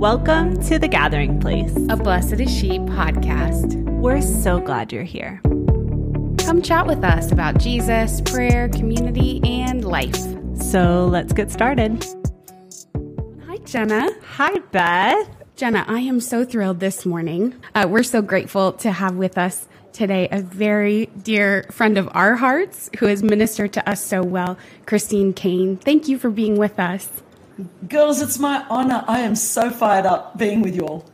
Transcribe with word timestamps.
Welcome 0.00 0.62
to 0.62 0.78
The 0.78 0.88
Gathering 0.88 1.40
Place, 1.40 1.76
a 1.90 1.94
Blessed 1.94 2.40
is 2.40 2.50
She 2.50 2.78
podcast. 2.78 3.74
We're 3.98 4.22
so 4.22 4.58
glad 4.58 4.94
you're 4.94 5.02
here. 5.02 5.42
Come 6.38 6.62
chat 6.62 6.86
with 6.86 7.04
us 7.04 7.30
about 7.30 7.58
Jesus, 7.58 8.22
prayer, 8.22 8.70
community, 8.70 9.42
and 9.44 9.84
life. 9.84 10.16
So 10.56 11.04
let's 11.04 11.34
get 11.34 11.50
started. 11.50 12.02
Hi, 13.46 13.58
Jenna. 13.58 14.08
Hi, 14.36 14.58
Beth. 14.72 15.28
Jenna, 15.54 15.84
I 15.86 16.00
am 16.00 16.22
so 16.22 16.46
thrilled 16.46 16.80
this 16.80 17.04
morning. 17.04 17.62
Uh, 17.74 17.86
we're 17.86 18.02
so 18.02 18.22
grateful 18.22 18.72
to 18.72 18.92
have 18.92 19.16
with 19.16 19.36
us 19.36 19.68
today 19.92 20.28
a 20.32 20.40
very 20.40 21.10
dear 21.24 21.66
friend 21.70 21.98
of 21.98 22.08
our 22.12 22.36
hearts 22.36 22.88
who 23.00 23.04
has 23.04 23.22
ministered 23.22 23.74
to 23.74 23.86
us 23.86 24.02
so 24.02 24.22
well, 24.22 24.56
Christine 24.86 25.34
Caine. 25.34 25.76
Thank 25.76 26.08
you 26.08 26.18
for 26.18 26.30
being 26.30 26.56
with 26.56 26.80
us. 26.80 27.22
Girls, 27.88 28.22
it's 28.22 28.38
my 28.38 28.64
honor. 28.68 29.04
I 29.08 29.20
am 29.20 29.34
so 29.34 29.70
fired 29.70 30.06
up 30.06 30.38
being 30.38 30.62
with 30.62 30.74
you 30.74 30.86
all. 30.86 31.04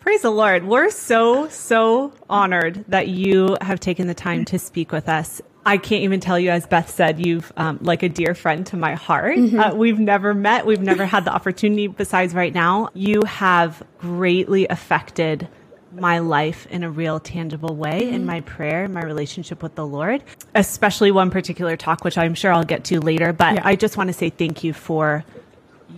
Praise 0.00 0.22
the 0.22 0.30
Lord. 0.30 0.64
We're 0.64 0.90
so, 0.90 1.48
so 1.48 2.12
honored 2.28 2.84
that 2.88 3.08
you 3.08 3.56
have 3.60 3.78
taken 3.78 4.08
the 4.08 4.14
time 4.14 4.44
to 4.46 4.58
speak 4.58 4.90
with 4.90 5.08
us. 5.08 5.40
I 5.64 5.76
can't 5.76 6.02
even 6.02 6.18
tell 6.18 6.40
you, 6.40 6.50
as 6.50 6.66
Beth 6.66 6.90
said, 6.90 7.24
you've 7.24 7.52
um, 7.56 7.78
like 7.82 8.02
a 8.02 8.08
dear 8.08 8.34
friend 8.34 8.66
to 8.66 8.76
my 8.76 8.94
heart. 8.94 9.36
Mm-hmm. 9.36 9.60
Uh, 9.60 9.74
we've 9.74 10.00
never 10.00 10.34
met. 10.34 10.66
We've 10.66 10.80
never 10.80 11.06
had 11.06 11.24
the 11.24 11.32
opportunity 11.32 11.86
besides 11.86 12.34
right 12.34 12.52
now. 12.52 12.88
You 12.94 13.22
have 13.22 13.80
greatly 13.98 14.66
affected 14.66 15.48
my 15.94 16.18
life 16.18 16.66
in 16.70 16.82
a 16.82 16.90
real 16.90 17.20
tangible 17.20 17.76
way 17.76 18.02
mm-hmm. 18.02 18.14
in 18.14 18.26
my 18.26 18.40
prayer, 18.40 18.88
my 18.88 19.02
relationship 19.02 19.62
with 19.62 19.74
the 19.76 19.86
Lord, 19.86 20.24
especially 20.54 21.12
one 21.12 21.30
particular 21.30 21.76
talk, 21.76 22.02
which 22.02 22.18
I'm 22.18 22.34
sure 22.34 22.52
I'll 22.52 22.64
get 22.64 22.84
to 22.86 22.98
later. 23.00 23.32
But 23.32 23.54
yeah. 23.54 23.62
I 23.62 23.76
just 23.76 23.96
want 23.96 24.08
to 24.08 24.14
say 24.14 24.30
thank 24.30 24.64
you 24.64 24.72
for 24.72 25.24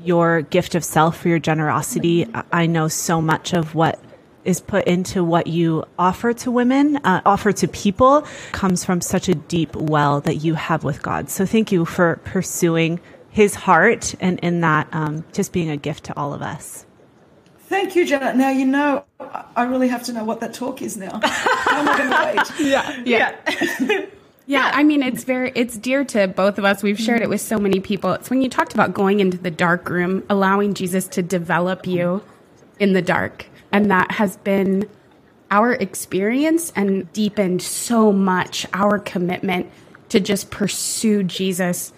your 0.02 0.42
gift 0.42 0.74
of 0.74 0.84
self, 0.84 1.18
for 1.18 1.28
your 1.28 1.38
generosity. 1.38 2.26
I 2.52 2.66
know 2.66 2.88
so 2.88 3.20
much 3.20 3.52
of 3.52 3.74
what 3.74 4.00
is 4.44 4.60
put 4.60 4.86
into 4.86 5.24
what 5.24 5.46
you 5.46 5.84
offer 5.98 6.32
to 6.34 6.50
women, 6.50 6.96
uh, 6.98 7.22
offer 7.24 7.52
to 7.52 7.68
people, 7.68 8.26
comes 8.52 8.84
from 8.84 9.00
such 9.00 9.28
a 9.28 9.34
deep 9.34 9.74
well 9.74 10.20
that 10.22 10.36
you 10.36 10.54
have 10.54 10.84
with 10.84 11.02
God. 11.02 11.30
So 11.30 11.46
thank 11.46 11.72
you 11.72 11.84
for 11.84 12.20
pursuing 12.24 13.00
His 13.30 13.54
heart 13.54 14.14
and 14.20 14.38
in 14.40 14.60
that 14.60 14.88
um, 14.92 15.24
just 15.32 15.52
being 15.52 15.70
a 15.70 15.76
gift 15.76 16.04
to 16.04 16.16
all 16.16 16.34
of 16.34 16.42
us. 16.42 16.86
Thank 17.66 17.96
you, 17.96 18.06
Janet. 18.06 18.36
Now 18.36 18.50
you 18.50 18.66
know 18.66 19.04
I 19.56 19.64
really 19.64 19.88
have 19.88 20.02
to 20.04 20.12
know 20.12 20.24
what 20.24 20.40
that 20.40 20.52
talk 20.54 20.82
is 20.82 20.96
now. 20.96 21.20
How 21.22 21.80
am 21.80 21.88
I 21.88 21.98
going 21.98 22.10
to 22.10 22.60
wait? 22.60 22.70
Yeah, 22.70 23.02
yeah. 23.04 23.80
yeah. 23.80 24.06
Yeah, 24.46 24.70
I 24.74 24.82
mean 24.82 25.02
it's 25.02 25.24
very 25.24 25.52
it's 25.54 25.76
dear 25.76 26.04
to 26.06 26.28
both 26.28 26.58
of 26.58 26.64
us. 26.64 26.82
We've 26.82 26.98
shared 26.98 27.20
it 27.20 27.24
mm-hmm. 27.24 27.30
with 27.30 27.40
so 27.40 27.58
many 27.58 27.80
people. 27.80 28.12
It's 28.12 28.28
when 28.28 28.42
you 28.42 28.48
talked 28.50 28.74
about 28.74 28.92
going 28.92 29.20
into 29.20 29.38
the 29.38 29.50
dark 29.50 29.88
room, 29.88 30.22
allowing 30.28 30.74
Jesus 30.74 31.08
to 31.08 31.22
develop 31.22 31.86
you 31.86 32.22
in 32.78 32.92
the 32.92 33.02
dark. 33.02 33.46
And 33.72 33.90
that 33.90 34.12
has 34.12 34.36
been 34.38 34.88
our 35.50 35.72
experience 35.72 36.72
and 36.76 37.10
deepened 37.12 37.62
so 37.62 38.12
much 38.12 38.66
our 38.72 38.98
commitment 38.98 39.70
to 40.10 40.20
just 40.20 40.50
pursue 40.50 41.22
Jesus 41.22 41.92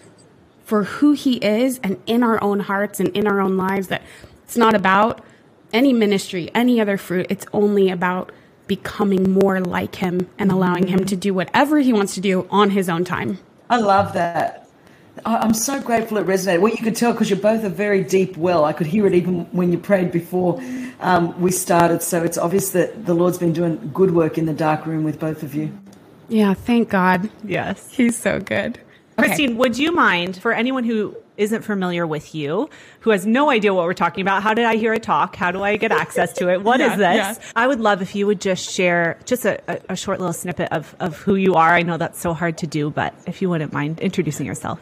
for 0.64 0.84
who 0.84 1.12
he 1.12 1.36
is 1.36 1.78
and 1.82 2.00
in 2.06 2.22
our 2.22 2.42
own 2.42 2.60
hearts 2.60 3.00
and 3.00 3.08
in 3.10 3.26
our 3.26 3.40
own 3.40 3.56
lives 3.56 3.88
that 3.88 4.02
it's 4.44 4.56
not 4.56 4.74
about 4.74 5.24
any 5.72 5.92
ministry, 5.92 6.50
any 6.54 6.80
other 6.80 6.96
fruit. 6.96 7.26
It's 7.28 7.46
only 7.52 7.90
about 7.90 8.32
becoming 8.66 9.32
more 9.32 9.60
like 9.60 9.96
him 9.96 10.28
and 10.38 10.50
allowing 10.50 10.88
him 10.88 11.04
to 11.06 11.16
do 11.16 11.32
whatever 11.32 11.78
he 11.78 11.92
wants 11.92 12.14
to 12.14 12.20
do 12.20 12.46
on 12.50 12.70
his 12.70 12.88
own 12.88 13.04
time. 13.04 13.38
I 13.70 13.78
love 13.78 14.12
that. 14.14 14.68
I'm 15.24 15.54
so 15.54 15.80
grateful 15.80 16.18
it 16.18 16.26
resonated. 16.26 16.60
Well, 16.60 16.72
you 16.72 16.78
could 16.78 16.94
tell 16.94 17.12
because 17.12 17.30
you're 17.30 17.38
both 17.38 17.64
a 17.64 17.70
very 17.70 18.04
deep 18.04 18.36
well. 18.36 18.64
I 18.64 18.72
could 18.72 18.86
hear 18.86 19.06
it 19.06 19.14
even 19.14 19.44
when 19.46 19.72
you 19.72 19.78
prayed 19.78 20.12
before 20.12 20.60
um, 21.00 21.40
we 21.40 21.50
started. 21.50 22.02
So 22.02 22.22
it's 22.22 22.36
obvious 22.36 22.70
that 22.70 23.06
the 23.06 23.14
Lord's 23.14 23.38
been 23.38 23.52
doing 23.52 23.90
good 23.94 24.10
work 24.10 24.36
in 24.36 24.46
the 24.46 24.52
dark 24.52 24.84
room 24.84 25.04
with 25.04 25.18
both 25.18 25.42
of 25.42 25.54
you. 25.54 25.76
Yeah, 26.28 26.54
thank 26.54 26.90
God. 26.90 27.30
Yes. 27.44 27.90
He's 27.92 28.16
so 28.16 28.40
good. 28.40 28.78
Christine, 29.16 29.56
would 29.56 29.78
you 29.78 29.92
mind 29.92 30.36
for 30.36 30.52
anyone 30.52 30.84
who 30.84 31.16
isn't 31.36 31.62
familiar 31.62 32.06
with 32.06 32.34
you, 32.34 32.68
who 33.00 33.10
has 33.10 33.26
no 33.26 33.50
idea 33.50 33.74
what 33.74 33.84
we're 33.84 33.94
talking 33.94 34.22
about, 34.22 34.42
how 34.42 34.54
did 34.54 34.64
I 34.64 34.76
hear 34.76 34.92
a 34.92 34.98
talk? 34.98 35.36
How 35.36 35.50
do 35.50 35.62
I 35.62 35.76
get 35.76 35.92
access 35.92 36.32
to 36.34 36.50
it? 36.50 36.62
What 36.62 36.80
yeah, 36.80 36.92
is 36.92 36.98
this? 36.98 37.16
Yeah. 37.16 37.52
I 37.54 37.66
would 37.66 37.80
love 37.80 38.02
if 38.02 38.14
you 38.14 38.26
would 38.26 38.40
just 38.40 38.70
share 38.70 39.18
just 39.24 39.44
a, 39.44 39.60
a, 39.90 39.96
short 39.96 40.18
little 40.18 40.32
snippet 40.32 40.70
of, 40.72 40.94
of 41.00 41.16
who 41.16 41.36
you 41.36 41.54
are. 41.54 41.74
I 41.74 41.82
know 41.82 41.96
that's 41.96 42.20
so 42.20 42.34
hard 42.34 42.58
to 42.58 42.66
do, 42.66 42.90
but 42.90 43.14
if 43.26 43.40
you 43.40 43.50
wouldn't 43.50 43.72
mind 43.72 44.00
introducing 44.00 44.46
yourself. 44.46 44.80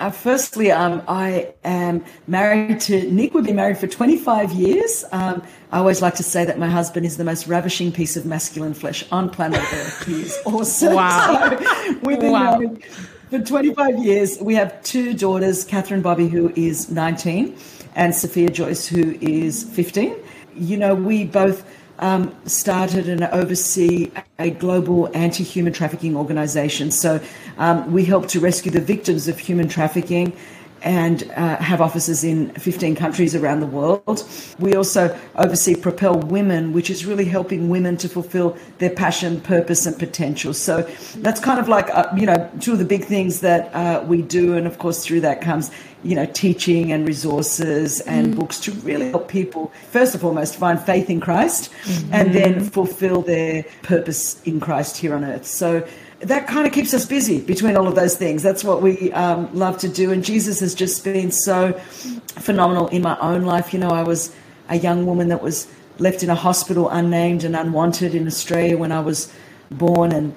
Uh, 0.00 0.10
firstly, 0.10 0.72
um, 0.72 1.02
I 1.06 1.54
am 1.64 2.04
married 2.26 2.80
to 2.80 3.10
Nick. 3.12 3.34
We've 3.34 3.44
been 3.44 3.56
married 3.56 3.78
for 3.78 3.86
25 3.86 4.52
years. 4.52 5.04
Um, 5.12 5.42
I 5.70 5.78
always 5.78 6.02
like 6.02 6.14
to 6.16 6.22
say 6.22 6.44
that 6.44 6.58
my 6.58 6.68
husband 6.68 7.06
is 7.06 7.18
the 7.18 7.24
most 7.24 7.46
ravishing 7.46 7.92
piece 7.92 8.16
of 8.16 8.26
masculine 8.26 8.74
flesh 8.74 9.04
on 9.12 9.30
planet 9.30 9.60
Earth. 9.60 10.04
He 10.06 10.22
is 10.22 10.38
awesome. 10.46 10.94
Wow. 10.94 11.56
So 11.56 11.98
we've 12.02 12.18
been 12.18 12.32
wow. 12.32 12.58
married 12.58 12.84
for 13.32 13.40
25 13.40 14.04
years. 14.04 14.38
We 14.42 14.56
have 14.56 14.82
two 14.82 15.14
daughters, 15.14 15.64
Catherine 15.64 16.02
Bobbie, 16.02 16.28
who 16.28 16.52
is 16.54 16.90
19, 16.90 17.56
and 17.94 18.14
Sophia 18.14 18.50
Joyce, 18.50 18.86
who 18.86 19.16
is 19.22 19.64
15. 19.64 20.14
You 20.54 20.76
know, 20.76 20.94
we 20.94 21.24
both 21.24 21.64
um, 21.98 22.36
started 22.44 23.08
and 23.08 23.24
oversee 23.24 24.10
a 24.38 24.50
global 24.50 25.10
anti 25.16 25.44
human 25.44 25.72
trafficking 25.72 26.14
organization. 26.14 26.90
So 26.90 27.22
um, 27.56 27.90
we 27.90 28.04
help 28.04 28.28
to 28.28 28.38
rescue 28.38 28.70
the 28.70 28.82
victims 28.82 29.28
of 29.28 29.38
human 29.38 29.66
trafficking 29.66 30.36
and 30.84 31.30
uh, 31.36 31.56
have 31.56 31.80
offices 31.80 32.24
in 32.24 32.50
15 32.54 32.96
countries 32.96 33.34
around 33.34 33.60
the 33.60 33.66
world. 33.66 34.24
We 34.58 34.74
also 34.74 35.16
oversee 35.36 35.76
Propel 35.76 36.18
Women, 36.18 36.72
which 36.72 36.90
is 36.90 37.06
really 37.06 37.24
helping 37.24 37.68
women 37.68 37.96
to 37.98 38.08
fulfill 38.08 38.56
their 38.78 38.90
passion, 38.90 39.40
purpose, 39.40 39.86
and 39.86 39.98
potential. 39.98 40.54
So 40.54 40.82
that's 41.16 41.40
kind 41.40 41.60
of 41.60 41.68
like, 41.68 41.88
uh, 41.90 42.12
you 42.16 42.26
know, 42.26 42.50
two 42.60 42.72
of 42.72 42.78
the 42.78 42.84
big 42.84 43.04
things 43.04 43.40
that 43.40 43.74
uh, 43.74 44.04
we 44.06 44.22
do. 44.22 44.56
And 44.56 44.66
of 44.66 44.78
course, 44.78 45.04
through 45.04 45.20
that 45.20 45.40
comes, 45.40 45.70
you 46.02 46.16
know, 46.16 46.26
teaching 46.26 46.92
and 46.92 47.06
resources 47.06 48.00
and 48.00 48.34
mm. 48.34 48.38
books 48.38 48.58
to 48.60 48.72
really 48.72 49.10
help 49.10 49.28
people, 49.28 49.72
first 49.90 50.14
and 50.14 50.20
foremost, 50.20 50.56
find 50.56 50.80
faith 50.80 51.08
in 51.08 51.20
Christ 51.20 51.70
mm-hmm. 51.84 52.14
and 52.14 52.34
then 52.34 52.60
fulfill 52.60 53.22
their 53.22 53.64
purpose 53.82 54.42
in 54.42 54.58
Christ 54.58 54.96
here 54.96 55.14
on 55.14 55.24
earth. 55.24 55.46
So 55.46 55.86
that 56.22 56.46
kind 56.46 56.66
of 56.66 56.72
keeps 56.72 56.94
us 56.94 57.04
busy 57.04 57.40
between 57.40 57.76
all 57.76 57.88
of 57.88 57.94
those 57.94 58.16
things. 58.16 58.42
That's 58.42 58.62
what 58.62 58.80
we 58.80 59.12
um, 59.12 59.52
love 59.54 59.78
to 59.78 59.88
do. 59.88 60.12
And 60.12 60.24
Jesus 60.24 60.60
has 60.60 60.74
just 60.74 61.04
been 61.04 61.30
so 61.30 61.72
phenomenal 61.72 62.88
in 62.88 63.02
my 63.02 63.18
own 63.20 63.42
life. 63.42 63.72
You 63.72 63.80
know, 63.80 63.90
I 63.90 64.02
was 64.02 64.34
a 64.68 64.76
young 64.76 65.04
woman 65.04 65.28
that 65.28 65.42
was 65.42 65.66
left 65.98 66.22
in 66.22 66.30
a 66.30 66.34
hospital 66.34 66.88
unnamed 66.88 67.44
and 67.44 67.56
unwanted 67.56 68.14
in 68.14 68.26
Australia 68.26 68.78
when 68.78 68.92
I 68.92 69.00
was 69.00 69.32
born, 69.70 70.12
and 70.12 70.34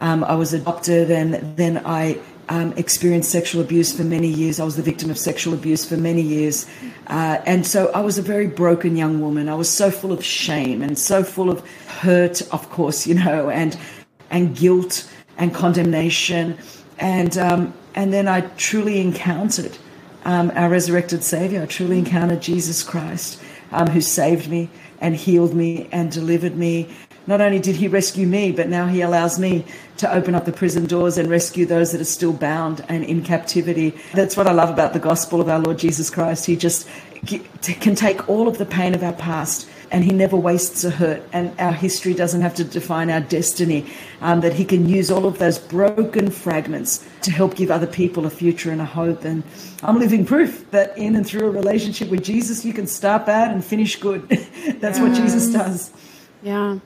um, 0.00 0.24
I 0.24 0.34
was 0.34 0.52
adopted, 0.52 1.10
and 1.10 1.56
then 1.56 1.82
I 1.84 2.18
um, 2.48 2.72
experienced 2.74 3.30
sexual 3.30 3.60
abuse 3.60 3.94
for 3.96 4.04
many 4.04 4.28
years. 4.28 4.60
I 4.60 4.64
was 4.64 4.76
the 4.76 4.82
victim 4.82 5.10
of 5.10 5.18
sexual 5.18 5.54
abuse 5.54 5.84
for 5.84 5.96
many 5.96 6.22
years. 6.22 6.66
Uh, 7.06 7.40
and 7.46 7.66
so 7.66 7.90
I 7.92 8.00
was 8.00 8.18
a 8.18 8.22
very 8.22 8.46
broken 8.46 8.96
young 8.96 9.20
woman. 9.20 9.48
I 9.48 9.54
was 9.54 9.68
so 9.68 9.90
full 9.90 10.12
of 10.12 10.24
shame 10.24 10.82
and 10.82 10.98
so 10.98 11.24
full 11.24 11.50
of 11.50 11.66
hurt, 11.86 12.42
of 12.52 12.68
course, 12.70 13.06
you 13.06 13.14
know, 13.14 13.48
and, 13.50 13.78
and 14.30 14.54
guilt 14.56 15.08
and 15.36 15.54
condemnation. 15.54 16.58
And, 16.98 17.36
um, 17.38 17.74
and 17.94 18.12
then 18.12 18.28
I 18.28 18.42
truly 18.56 19.00
encountered 19.00 19.76
um, 20.24 20.50
our 20.54 20.68
resurrected 20.68 21.22
Savior. 21.22 21.62
I 21.62 21.66
truly 21.66 21.98
encountered 21.98 22.40
Jesus 22.40 22.82
Christ, 22.82 23.40
um, 23.72 23.88
who 23.88 24.00
saved 24.00 24.48
me 24.48 24.70
and 25.00 25.14
healed 25.14 25.54
me 25.54 25.88
and 25.92 26.10
delivered 26.10 26.56
me. 26.56 26.94
Not 27.26 27.40
only 27.40 27.58
did 27.58 27.76
he 27.76 27.88
rescue 27.88 28.26
me, 28.26 28.52
but 28.52 28.68
now 28.68 28.86
he 28.86 29.00
allows 29.00 29.38
me 29.38 29.64
to 29.96 30.12
open 30.12 30.34
up 30.34 30.44
the 30.44 30.52
prison 30.52 30.84
doors 30.86 31.16
and 31.16 31.28
rescue 31.30 31.64
those 31.64 31.92
that 31.92 32.00
are 32.00 32.04
still 32.04 32.32
bound 32.32 32.84
and 32.88 33.04
in 33.04 33.22
captivity. 33.22 33.94
That's 34.12 34.36
what 34.36 34.46
I 34.46 34.52
love 34.52 34.70
about 34.70 34.92
the 34.92 34.98
gospel 34.98 35.40
of 35.40 35.48
our 35.48 35.58
Lord 35.58 35.78
Jesus 35.78 36.10
Christ. 36.10 36.44
He 36.46 36.56
just 36.56 36.88
can 37.26 37.94
take 37.94 38.28
all 38.28 38.46
of 38.46 38.58
the 38.58 38.66
pain 38.66 38.94
of 38.94 39.02
our 39.02 39.14
past 39.14 39.68
and 39.94 40.02
he 40.02 40.10
never 40.10 40.36
wastes 40.36 40.82
a 40.82 40.90
hurt. 40.90 41.22
And 41.32 41.54
our 41.60 41.72
history 41.72 42.14
doesn't 42.14 42.40
have 42.40 42.56
to 42.56 42.64
define 42.64 43.10
our 43.10 43.20
destiny 43.20 43.86
um, 44.20 44.40
that 44.40 44.52
he 44.52 44.64
can 44.64 44.88
use 44.88 45.08
all 45.08 45.24
of 45.24 45.38
those 45.38 45.56
broken 45.56 46.32
fragments 46.32 47.06
to 47.22 47.30
help 47.30 47.54
give 47.54 47.70
other 47.70 47.86
people 47.86 48.26
a 48.26 48.30
future 48.30 48.72
and 48.72 48.80
a 48.80 48.84
hope. 48.84 49.24
And 49.24 49.44
i'm 49.84 50.00
living 50.00 50.26
proof 50.26 50.68
that 50.72 50.98
in 50.98 51.14
and 51.14 51.24
through 51.24 51.46
a 51.46 51.50
relationship 51.50 52.08
with 52.08 52.24
jesus 52.24 52.64
you 52.64 52.72
can 52.72 52.86
start 52.86 53.24
bad 53.24 53.52
and 53.52 53.64
finish 53.64 53.94
good. 53.94 54.28
That's 54.28 54.98
yes. 54.98 55.00
what 55.00 55.14
jesus 55.14 55.52
does. 55.52 55.92
Yeah. 56.42 56.80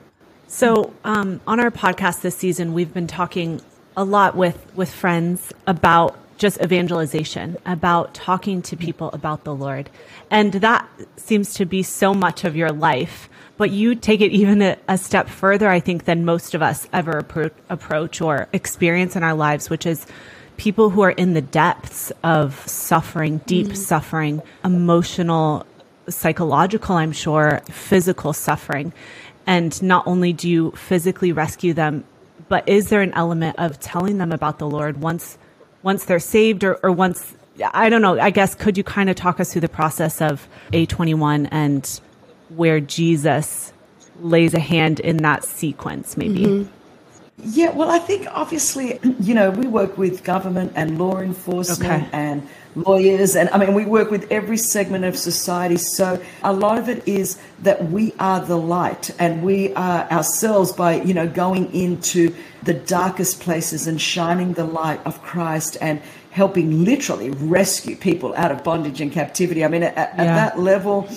So 0.47 0.93
um, 1.03 1.41
on 1.47 1.59
our 1.59 1.71
podcast 1.71 2.21
this 2.21 2.35
season 2.35 2.73
we've 2.73 2.93
been 2.93 3.07
talking 3.07 3.59
a 3.97 4.03
lot 4.03 4.35
with 4.35 4.71
with 4.75 4.93
friends 4.93 5.51
about 5.65 6.15
just 6.39 6.59
evangelization, 6.61 7.57
about 7.65 8.13
talking 8.15 8.61
to 8.63 8.75
people 8.75 9.11
about 9.11 9.43
the 9.43 9.53
Lord. 9.53 9.89
And 10.31 10.53
that 10.53 10.87
seems 11.17 11.53
to 11.55 11.65
be 11.65 11.83
so 11.83 12.13
much 12.13 12.43
of 12.45 12.55
your 12.55 12.71
life. 12.71 13.29
But 13.57 13.71
you 13.71 13.93
take 13.93 14.21
it 14.21 14.31
even 14.31 14.61
a, 14.61 14.77
a 14.87 14.97
step 14.97 15.27
further, 15.27 15.69
I 15.69 15.81
think, 15.81 16.05
than 16.05 16.23
most 16.23 16.55
of 16.55 16.61
us 16.61 16.87
ever 16.93 17.21
appro- 17.21 17.51
approach 17.69 18.21
or 18.21 18.47
experience 18.53 19.17
in 19.17 19.23
our 19.23 19.33
lives, 19.33 19.69
which 19.69 19.85
is 19.85 20.07
people 20.55 20.89
who 20.89 21.01
are 21.01 21.11
in 21.11 21.33
the 21.33 21.41
depths 21.41 22.11
of 22.23 22.65
suffering, 22.67 23.39
deep 23.45 23.67
mm-hmm. 23.67 23.75
suffering, 23.75 24.41
emotional 24.63 25.65
psychological, 26.07 26.95
I'm 26.95 27.11
sure, 27.11 27.61
physical 27.69 28.31
suffering. 28.31 28.93
And 29.45 29.81
not 29.83 30.07
only 30.07 30.31
do 30.31 30.49
you 30.49 30.71
physically 30.71 31.33
rescue 31.33 31.73
them, 31.73 32.05
but 32.47 32.67
is 32.67 32.89
there 32.89 33.01
an 33.01 33.13
element 33.13 33.57
of 33.59 33.79
telling 33.79 34.19
them 34.19 34.31
about 34.31 34.57
the 34.57 34.67
Lord 34.67 35.01
once 35.01 35.37
once 35.83 36.05
they're 36.05 36.19
saved 36.19 36.63
or, 36.63 36.75
or 36.83 36.91
once 36.91 37.35
I 37.73 37.89
don't 37.89 38.01
know, 38.01 38.19
I 38.19 38.29
guess 38.29 38.55
could 38.55 38.77
you 38.77 38.83
kind 38.83 39.09
of 39.09 39.15
talk 39.15 39.39
us 39.39 39.51
through 39.51 39.61
the 39.61 39.69
process 39.69 40.21
of 40.21 40.47
A21 40.71 41.49
and 41.51 42.01
where 42.49 42.79
Jesus 42.79 43.73
lays 44.21 44.53
a 44.53 44.59
hand 44.59 44.99
in 44.99 45.17
that 45.17 45.43
sequence 45.43 46.17
maybe? 46.17 46.45
Mm-hmm. 46.45 46.71
Yeah, 47.43 47.71
well, 47.71 47.89
I 47.89 47.99
think 47.99 48.27
obviously, 48.31 48.99
you 49.19 49.33
know, 49.33 49.51
we 49.51 49.67
work 49.67 49.97
with 49.97 50.23
government 50.23 50.73
and 50.75 50.99
law 50.99 51.19
enforcement 51.19 52.07
okay. 52.07 52.09
and 52.11 52.47
lawyers, 52.75 53.35
and 53.35 53.49
I 53.49 53.57
mean, 53.57 53.73
we 53.73 53.85
work 53.85 54.11
with 54.11 54.31
every 54.31 54.57
segment 54.57 55.05
of 55.05 55.17
society. 55.17 55.77
So 55.77 56.21
a 56.43 56.53
lot 56.53 56.77
of 56.77 56.89
it 56.89 57.07
is 57.07 57.39
that 57.63 57.89
we 57.89 58.13
are 58.19 58.39
the 58.39 58.57
light, 58.57 59.11
and 59.19 59.43
we 59.43 59.73
are 59.73 60.09
ourselves 60.11 60.71
by, 60.71 61.01
you 61.01 61.13
know, 61.13 61.27
going 61.27 61.73
into 61.73 62.35
the 62.63 62.73
darkest 62.73 63.39
places 63.39 63.87
and 63.87 64.01
shining 64.01 64.53
the 64.53 64.65
light 64.65 64.99
of 65.05 65.21
Christ 65.21 65.77
and 65.81 66.01
helping 66.31 66.85
literally 66.85 67.31
rescue 67.31 67.95
people 67.95 68.35
out 68.35 68.51
of 68.51 68.63
bondage 68.63 69.01
and 69.01 69.11
captivity. 69.11 69.65
I 69.65 69.67
mean, 69.67 69.83
at, 69.83 69.95
yeah. 69.95 70.03
at 70.03 70.15
that 70.15 70.59
level, 70.59 71.09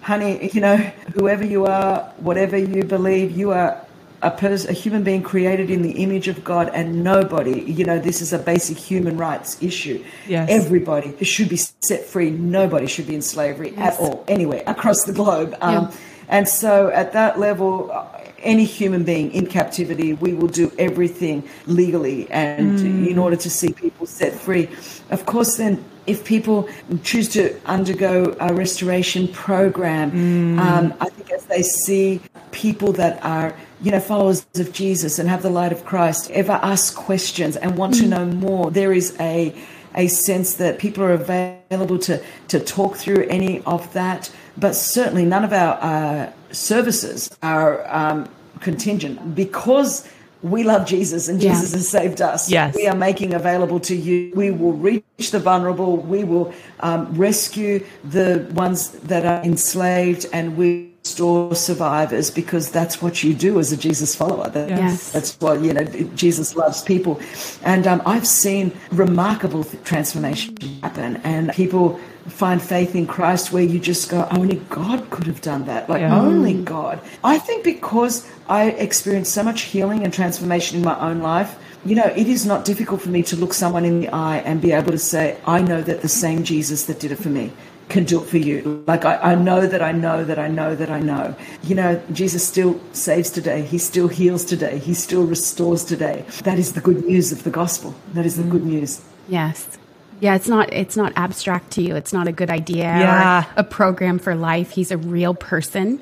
honey, 0.00 0.50
you 0.52 0.60
know, 0.60 0.76
whoever 1.14 1.44
you 1.44 1.66
are, 1.66 2.12
whatever 2.18 2.56
you 2.56 2.82
believe, 2.82 3.36
you 3.36 3.52
are 3.52 3.85
a 4.22 4.30
person, 4.30 4.70
a 4.70 4.72
human 4.72 5.02
being 5.02 5.22
created 5.22 5.70
in 5.70 5.82
the 5.82 5.92
image 6.02 6.28
of 6.28 6.42
God, 6.44 6.70
and 6.74 7.04
nobody, 7.04 7.60
you 7.62 7.84
know, 7.84 7.98
this 7.98 8.20
is 8.20 8.32
a 8.32 8.38
basic 8.38 8.76
human 8.76 9.16
rights 9.16 9.62
issue. 9.62 10.02
Yes. 10.26 10.48
Everybody 10.50 11.24
should 11.24 11.48
be 11.48 11.56
set 11.56 12.04
free. 12.04 12.30
Nobody 12.30 12.86
should 12.86 13.06
be 13.06 13.14
in 13.14 13.22
slavery 13.22 13.72
yes. 13.76 13.94
at 13.94 14.00
all, 14.00 14.24
anywhere 14.28 14.62
across 14.66 15.04
the 15.04 15.12
globe. 15.12 15.56
Um, 15.60 15.74
yeah. 15.86 15.96
And 16.28 16.48
so, 16.48 16.88
at 16.88 17.12
that 17.12 17.38
level, 17.38 17.92
any 18.40 18.64
human 18.64 19.04
being 19.04 19.30
in 19.32 19.46
captivity, 19.46 20.14
we 20.14 20.32
will 20.32 20.48
do 20.48 20.72
everything 20.78 21.48
legally 21.66 22.28
and 22.30 22.78
mm. 22.78 23.08
in 23.08 23.18
order 23.18 23.36
to 23.36 23.50
see 23.50 23.72
people 23.72 24.06
set 24.06 24.32
free. 24.32 24.68
Of 25.10 25.26
course, 25.26 25.56
then 25.56 25.84
if 26.06 26.24
people 26.24 26.68
choose 27.02 27.28
to 27.30 27.58
undergo 27.66 28.36
a 28.40 28.54
restoration 28.54 29.28
program, 29.28 30.12
mm. 30.12 30.58
um, 30.58 30.94
I 31.00 31.08
think 31.08 31.32
as 31.32 31.44
they 31.46 31.62
see 31.62 32.20
people 32.52 32.92
that 32.92 33.22
are 33.24 33.54
you 33.82 33.90
know, 33.90 34.00
followers 34.00 34.46
of 34.56 34.72
Jesus 34.72 35.18
and 35.18 35.28
have 35.28 35.42
the 35.42 35.50
light 35.50 35.72
of 35.72 35.84
Christ 35.84 36.30
ever 36.30 36.52
ask 36.52 36.94
questions 36.94 37.56
and 37.56 37.76
want 37.76 37.94
mm. 37.94 38.00
to 38.00 38.06
know 38.06 38.26
more, 38.26 38.70
there 38.70 38.92
is 38.92 39.16
a 39.20 39.54
a 39.94 40.08
sense 40.08 40.54
that 40.54 40.78
people 40.78 41.02
are 41.02 41.12
available 41.12 41.98
to 41.98 42.22
to 42.48 42.60
talk 42.60 42.96
through 42.96 43.26
any 43.28 43.62
of 43.62 43.92
that. 43.92 44.30
But 44.56 44.74
certainly, 44.74 45.24
none 45.24 45.44
of 45.44 45.52
our 45.52 45.78
uh, 45.80 46.32
services 46.52 47.36
are 47.42 47.86
um, 47.94 48.28
contingent 48.60 49.34
because 49.34 50.08
we 50.42 50.64
love 50.64 50.86
Jesus 50.86 51.28
and 51.28 51.40
Jesus 51.40 51.70
yeah. 51.70 51.76
has 51.76 51.88
saved 51.88 52.20
us. 52.22 52.50
Yes. 52.50 52.74
We 52.74 52.86
are 52.86 52.94
making 52.94 53.34
available 53.34 53.80
to 53.80 53.96
you. 53.96 54.32
We 54.34 54.50
will 54.50 54.72
reach 54.72 55.30
the 55.30 55.40
vulnerable. 55.40 55.96
We 55.96 56.24
will 56.24 56.54
um, 56.80 57.12
rescue 57.14 57.84
the 58.04 58.48
ones 58.52 58.90
that 58.90 59.24
are 59.24 59.42
enslaved 59.42 60.26
and 60.32 60.56
we 60.56 60.92
restore 61.06 61.54
survivors 61.54 62.32
because 62.32 62.68
that's 62.68 63.00
what 63.00 63.22
you 63.22 63.32
do 63.32 63.60
as 63.60 63.70
a 63.70 63.76
Jesus 63.76 64.16
follower. 64.16 64.48
That, 64.48 64.68
yes. 64.68 65.12
That's 65.12 65.40
what, 65.40 65.62
you 65.62 65.72
know, 65.72 65.84
Jesus 66.16 66.56
loves 66.56 66.82
people. 66.82 67.20
And 67.62 67.86
um, 67.86 68.02
I've 68.04 68.26
seen 68.26 68.72
remarkable 68.90 69.62
transformation 69.84 70.56
happen 70.82 71.20
and 71.22 71.52
people 71.52 72.00
find 72.26 72.60
faith 72.60 72.96
in 72.96 73.06
Christ 73.06 73.52
where 73.52 73.62
you 73.62 73.78
just 73.78 74.10
go, 74.10 74.26
only 74.32 74.56
God 74.68 75.08
could 75.10 75.28
have 75.28 75.40
done 75.42 75.64
that. 75.66 75.88
Like, 75.88 76.00
yeah. 76.00 76.20
only 76.20 76.60
God. 76.64 77.00
I 77.22 77.38
think 77.38 77.62
because 77.62 78.28
I 78.48 78.70
experienced 78.70 79.32
so 79.32 79.44
much 79.44 79.62
healing 79.62 80.02
and 80.02 80.12
transformation 80.12 80.78
in 80.78 80.84
my 80.84 80.98
own 80.98 81.20
life, 81.20 81.56
you 81.84 81.94
know, 81.94 82.06
it 82.16 82.26
is 82.26 82.44
not 82.44 82.64
difficult 82.64 83.00
for 83.00 83.10
me 83.10 83.22
to 83.22 83.36
look 83.36 83.54
someone 83.54 83.84
in 83.84 84.00
the 84.00 84.08
eye 84.08 84.38
and 84.38 84.60
be 84.60 84.72
able 84.72 84.90
to 84.90 84.98
say, 84.98 85.38
I 85.46 85.62
know 85.62 85.82
that 85.82 86.02
the 86.02 86.08
same 86.08 86.42
Jesus 86.42 86.86
that 86.86 86.98
did 86.98 87.12
it 87.12 87.16
for 87.20 87.28
me 87.28 87.52
can 87.88 88.04
do 88.04 88.20
it 88.20 88.26
for 88.26 88.38
you. 88.38 88.84
Like 88.86 89.04
I, 89.04 89.16
I, 89.16 89.34
know 89.34 89.66
that 89.66 89.82
I 89.82 89.92
know 89.92 90.24
that 90.24 90.38
I 90.38 90.48
know 90.48 90.74
that 90.74 90.90
I 90.90 91.00
know. 91.00 91.34
You 91.62 91.74
know, 91.76 92.02
Jesus 92.12 92.46
still 92.46 92.80
saves 92.92 93.30
today. 93.30 93.62
He 93.62 93.78
still 93.78 94.08
heals 94.08 94.44
today. 94.44 94.78
He 94.78 94.94
still 94.94 95.24
restores 95.24 95.84
today. 95.84 96.24
That 96.42 96.58
is 96.58 96.72
the 96.72 96.80
good 96.80 97.04
news 97.04 97.32
of 97.32 97.44
the 97.44 97.50
gospel. 97.50 97.94
That 98.12 98.26
is 98.26 98.36
the 98.36 98.42
good 98.42 98.62
mm. 98.62 98.80
news. 98.80 99.02
Yes. 99.28 99.78
Yeah, 100.20 100.34
it's 100.34 100.48
not 100.48 100.72
it's 100.72 100.96
not 100.96 101.12
abstract 101.14 101.72
to 101.72 101.82
you. 101.82 101.94
It's 101.94 102.12
not 102.12 102.26
a 102.26 102.32
good 102.32 102.50
idea 102.50 102.84
yeah. 102.84 103.44
a 103.54 103.62
program 103.62 104.18
for 104.18 104.34
life. 104.34 104.70
He's 104.70 104.90
a 104.90 104.96
real 104.96 105.34
person 105.34 106.00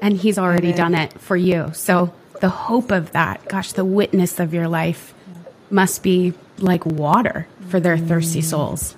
and 0.00 0.16
he's 0.16 0.38
already 0.38 0.68
Amen. 0.68 0.76
done 0.76 0.94
it 0.94 1.20
for 1.20 1.36
you. 1.36 1.70
So 1.74 2.12
the 2.40 2.48
hope 2.48 2.90
of 2.90 3.12
that, 3.12 3.46
gosh, 3.48 3.72
the 3.72 3.84
witness 3.84 4.40
of 4.40 4.54
your 4.54 4.68
life 4.68 5.14
must 5.70 6.02
be 6.02 6.32
like 6.58 6.84
water 6.86 7.46
for 7.68 7.78
their 7.78 7.98
thirsty 7.98 8.42
souls. 8.42 8.96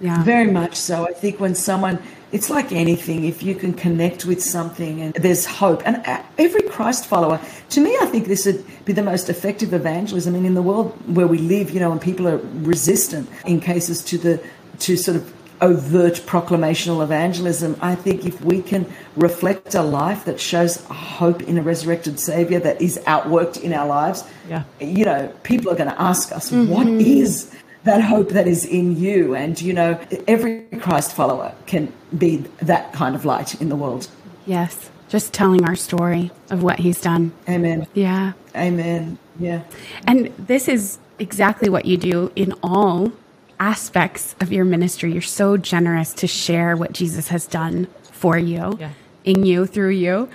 Yeah. 0.00 0.22
Very 0.24 0.50
much 0.50 0.76
so. 0.76 1.06
I 1.06 1.12
think 1.12 1.40
when 1.40 1.54
someone, 1.54 1.98
it's 2.32 2.48
like 2.48 2.72
anything, 2.72 3.24
if 3.24 3.42
you 3.42 3.54
can 3.54 3.74
connect 3.74 4.24
with 4.24 4.42
something 4.42 5.00
and 5.02 5.14
there's 5.14 5.44
hope. 5.44 5.82
And 5.84 6.02
every 6.38 6.62
Christ 6.62 7.06
follower, 7.06 7.40
to 7.70 7.80
me, 7.80 7.96
I 8.00 8.06
think 8.06 8.26
this 8.26 8.46
would 8.46 8.64
be 8.84 8.92
the 8.92 9.02
most 9.02 9.28
effective 9.28 9.74
evangelism. 9.74 10.34
I 10.34 10.38
mean, 10.38 10.46
in 10.46 10.54
the 10.54 10.62
world 10.62 10.92
where 11.14 11.26
we 11.26 11.38
live, 11.38 11.70
you 11.70 11.80
know, 11.80 11.92
and 11.92 12.00
people 12.00 12.26
are 12.26 12.38
resistant 12.38 13.28
in 13.44 13.60
cases 13.60 14.02
to 14.04 14.18
the, 14.18 14.42
to 14.80 14.96
sort 14.96 15.16
of 15.16 15.34
overt 15.60 16.14
proclamational 16.26 17.02
evangelism. 17.02 17.76
I 17.82 17.94
think 17.94 18.24
if 18.24 18.40
we 18.42 18.62
can 18.62 18.90
reflect 19.16 19.74
a 19.74 19.82
life 19.82 20.24
that 20.24 20.40
shows 20.40 20.82
hope 20.86 21.42
in 21.42 21.58
a 21.58 21.62
resurrected 21.62 22.18
Savior 22.18 22.58
that 22.60 22.80
is 22.80 22.98
outworked 23.06 23.60
in 23.60 23.74
our 23.74 23.86
lives, 23.86 24.24
yeah. 24.48 24.64
you 24.80 25.04
know, 25.04 25.30
people 25.42 25.70
are 25.70 25.76
going 25.76 25.90
to 25.90 26.00
ask 26.00 26.32
us, 26.32 26.50
mm-hmm. 26.50 26.70
what 26.72 26.86
is 26.86 27.54
that 27.84 28.02
hope 28.02 28.30
that 28.30 28.46
is 28.46 28.64
in 28.64 28.96
you. 28.96 29.34
And, 29.34 29.60
you 29.60 29.72
know, 29.72 29.98
every 30.26 30.62
Christ 30.80 31.14
follower 31.14 31.54
can 31.66 31.92
be 32.16 32.38
that 32.60 32.92
kind 32.92 33.14
of 33.14 33.24
light 33.24 33.60
in 33.60 33.68
the 33.68 33.76
world. 33.76 34.08
Yes. 34.46 34.90
Just 35.08 35.32
telling 35.32 35.64
our 35.64 35.76
story 35.76 36.30
of 36.50 36.62
what 36.62 36.78
he's 36.78 37.00
done. 37.00 37.32
Amen. 37.48 37.86
Yeah. 37.94 38.32
Amen. 38.54 39.18
Yeah. 39.38 39.62
And 40.06 40.26
this 40.38 40.68
is 40.68 40.98
exactly 41.18 41.68
what 41.68 41.84
you 41.84 41.96
do 41.96 42.30
in 42.36 42.54
all 42.62 43.12
aspects 43.58 44.34
of 44.40 44.52
your 44.52 44.64
ministry. 44.64 45.12
You're 45.12 45.22
so 45.22 45.56
generous 45.56 46.14
to 46.14 46.26
share 46.26 46.76
what 46.76 46.92
Jesus 46.92 47.28
has 47.28 47.46
done 47.46 47.88
for 48.12 48.38
you, 48.38 48.76
yeah. 48.78 48.92
in 49.24 49.44
you, 49.44 49.66
through 49.66 49.90
you. 49.90 50.28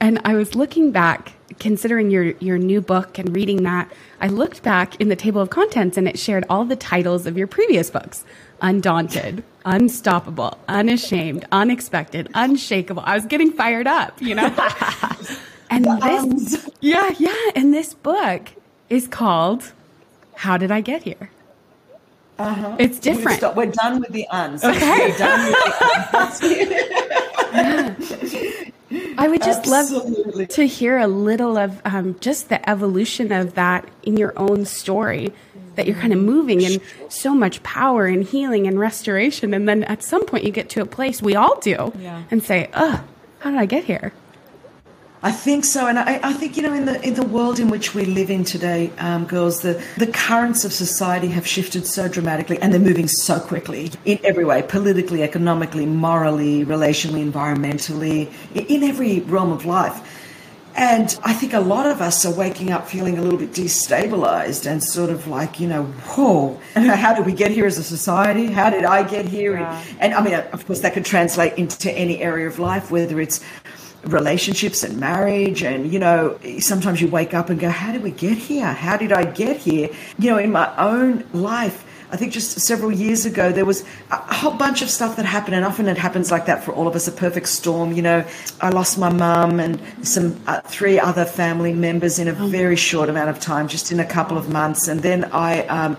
And 0.00 0.20
I 0.24 0.34
was 0.34 0.54
looking 0.54 0.90
back 0.92 1.34
considering 1.58 2.10
your 2.10 2.30
your 2.38 2.58
new 2.58 2.80
book 2.80 3.18
and 3.18 3.34
reading 3.34 3.62
that, 3.64 3.92
I 4.20 4.28
looked 4.28 4.62
back 4.62 5.00
in 5.00 5.08
the 5.08 5.16
table 5.16 5.40
of 5.40 5.50
contents 5.50 5.96
and 5.96 6.08
it 6.08 6.18
shared 6.18 6.44
all 6.48 6.64
the 6.64 6.76
titles 6.76 7.26
of 7.26 7.36
your 7.36 7.46
previous 7.46 7.90
books. 7.90 8.24
Undaunted, 8.62 9.44
Unstoppable, 9.64 10.58
Unashamed, 10.68 11.46
Unexpected, 11.52 12.28
Unshakable. 12.34 13.02
I 13.06 13.14
was 13.14 13.26
getting 13.26 13.52
fired 13.52 13.86
up, 13.86 14.20
you 14.20 14.34
know? 14.34 14.46
and 15.70 15.84
this 16.02 16.68
Yeah, 16.80 17.14
yeah, 17.18 17.50
and 17.54 17.72
this 17.72 17.94
book 17.94 18.50
is 18.88 19.06
called 19.08 19.72
How 20.34 20.56
Did 20.56 20.70
I 20.70 20.80
Get 20.80 21.04
Here? 21.04 21.30
Uh-huh. 22.38 22.76
It's 22.78 22.98
different. 22.98 23.42
We're, 23.54 23.66
done 23.66 24.00
with 24.00 24.12
the 24.12 24.26
uns. 24.28 24.64
Okay. 24.64 25.10
We're 25.10 25.18
done 25.18 25.46
with 25.46 25.58
the 26.50 27.50
uns. 27.52 28.72
I 29.16 29.28
would 29.28 29.42
just 29.42 29.66
Absolutely. 29.66 30.32
love 30.32 30.48
to 30.48 30.66
hear 30.66 30.98
a 30.98 31.06
little 31.06 31.56
of 31.56 31.80
um, 31.84 32.18
just 32.20 32.48
the 32.48 32.68
evolution 32.68 33.30
of 33.32 33.54
that 33.54 33.88
in 34.02 34.16
your 34.16 34.32
own 34.36 34.64
story. 34.64 35.32
That 35.76 35.86
you're 35.86 35.96
kind 35.96 36.12
of 36.12 36.18
moving 36.18 36.64
and 36.64 36.80
so 37.08 37.32
much 37.32 37.62
power 37.62 38.06
and 38.06 38.24
healing 38.24 38.66
and 38.66 38.78
restoration, 38.78 39.54
and 39.54 39.68
then 39.68 39.84
at 39.84 40.02
some 40.02 40.26
point 40.26 40.44
you 40.44 40.50
get 40.50 40.68
to 40.70 40.82
a 40.82 40.84
place 40.84 41.22
we 41.22 41.36
all 41.36 41.58
do, 41.60 41.92
yeah. 41.98 42.24
and 42.30 42.42
say, 42.42 42.68
"Oh, 42.74 43.04
how 43.38 43.50
did 43.50 43.58
I 43.60 43.66
get 43.66 43.84
here?" 43.84 44.12
I 45.22 45.32
think 45.32 45.66
so, 45.66 45.86
and 45.86 45.98
I, 45.98 46.18
I, 46.22 46.32
think 46.32 46.56
you 46.56 46.62
know 46.62 46.72
in 46.72 46.86
the 46.86 47.06
in 47.06 47.12
the 47.12 47.26
world 47.26 47.60
in 47.60 47.68
which 47.68 47.94
we 47.94 48.06
live 48.06 48.30
in 48.30 48.42
today, 48.42 48.90
um, 48.96 49.26
girls, 49.26 49.60
the 49.60 49.84
the 49.98 50.06
currents 50.06 50.64
of 50.64 50.72
society 50.72 51.28
have 51.28 51.46
shifted 51.46 51.86
so 51.86 52.08
dramatically, 52.08 52.58
and 52.62 52.72
they're 52.72 52.80
moving 52.80 53.06
so 53.06 53.38
quickly 53.38 53.90
in 54.06 54.18
every 54.24 54.46
way, 54.46 54.62
politically, 54.62 55.22
economically, 55.22 55.84
morally, 55.84 56.64
relationally, 56.64 57.30
environmentally, 57.30 58.32
in 58.54 58.82
every 58.82 59.20
realm 59.20 59.52
of 59.52 59.66
life. 59.66 60.00
And 60.74 61.14
I 61.22 61.34
think 61.34 61.52
a 61.52 61.60
lot 61.60 61.86
of 61.86 62.00
us 62.00 62.24
are 62.24 62.32
waking 62.32 62.70
up 62.70 62.88
feeling 62.88 63.18
a 63.18 63.22
little 63.22 63.38
bit 63.38 63.52
destabilized 63.52 64.70
and 64.70 64.82
sort 64.82 65.10
of 65.10 65.26
like, 65.26 65.60
you 65.60 65.68
know, 65.68 65.82
whoa, 65.84 66.58
how 66.74 67.12
did 67.12 67.26
we 67.26 67.32
get 67.32 67.50
here 67.50 67.66
as 67.66 67.76
a 67.76 67.82
society? 67.82 68.46
How 68.46 68.70
did 68.70 68.84
I 68.84 69.02
get 69.02 69.26
here? 69.26 69.58
Yeah. 69.58 69.84
And 69.98 70.14
I 70.14 70.22
mean, 70.22 70.32
of 70.34 70.66
course, 70.66 70.80
that 70.80 70.94
could 70.94 71.04
translate 71.04 71.58
into 71.58 71.92
any 71.92 72.22
area 72.22 72.46
of 72.46 72.58
life, 72.58 72.90
whether 72.90 73.20
it's 73.20 73.44
relationships 74.04 74.82
and 74.82 74.98
marriage 74.98 75.62
and 75.62 75.92
you 75.92 75.98
know 75.98 76.38
sometimes 76.58 77.00
you 77.00 77.08
wake 77.08 77.34
up 77.34 77.50
and 77.50 77.60
go 77.60 77.68
how 77.68 77.92
did 77.92 78.02
we 78.02 78.10
get 78.10 78.36
here 78.36 78.66
how 78.66 78.96
did 78.96 79.12
i 79.12 79.24
get 79.24 79.58
here 79.58 79.90
you 80.18 80.30
know 80.30 80.38
in 80.38 80.50
my 80.50 80.74
own 80.78 81.24
life 81.32 81.84
I 82.12 82.16
think 82.16 82.32
just 82.32 82.58
several 82.60 82.90
years 82.90 83.24
ago, 83.24 83.52
there 83.52 83.64
was 83.64 83.84
a 84.10 84.34
whole 84.34 84.54
bunch 84.54 84.82
of 84.82 84.90
stuff 84.90 85.16
that 85.16 85.24
happened, 85.24 85.54
and 85.54 85.64
often 85.64 85.86
it 85.86 85.96
happens 85.96 86.30
like 86.30 86.46
that 86.46 86.64
for 86.64 86.72
all 86.72 86.88
of 86.88 86.96
us 86.96 87.06
a 87.06 87.12
perfect 87.12 87.48
storm. 87.48 87.92
You 87.92 88.02
know, 88.02 88.24
I 88.60 88.70
lost 88.70 88.98
my 88.98 89.12
mum 89.12 89.60
and 89.60 89.80
some 90.02 90.40
uh, 90.48 90.60
three 90.62 90.98
other 90.98 91.24
family 91.24 91.72
members 91.72 92.18
in 92.18 92.26
a 92.26 92.32
oh. 92.32 92.48
very 92.48 92.74
short 92.74 93.08
amount 93.08 93.30
of 93.30 93.38
time, 93.38 93.68
just 93.68 93.92
in 93.92 94.00
a 94.00 94.04
couple 94.04 94.36
of 94.36 94.48
months. 94.48 94.88
And 94.88 95.00
then 95.00 95.24
I, 95.26 95.64
um, 95.66 95.96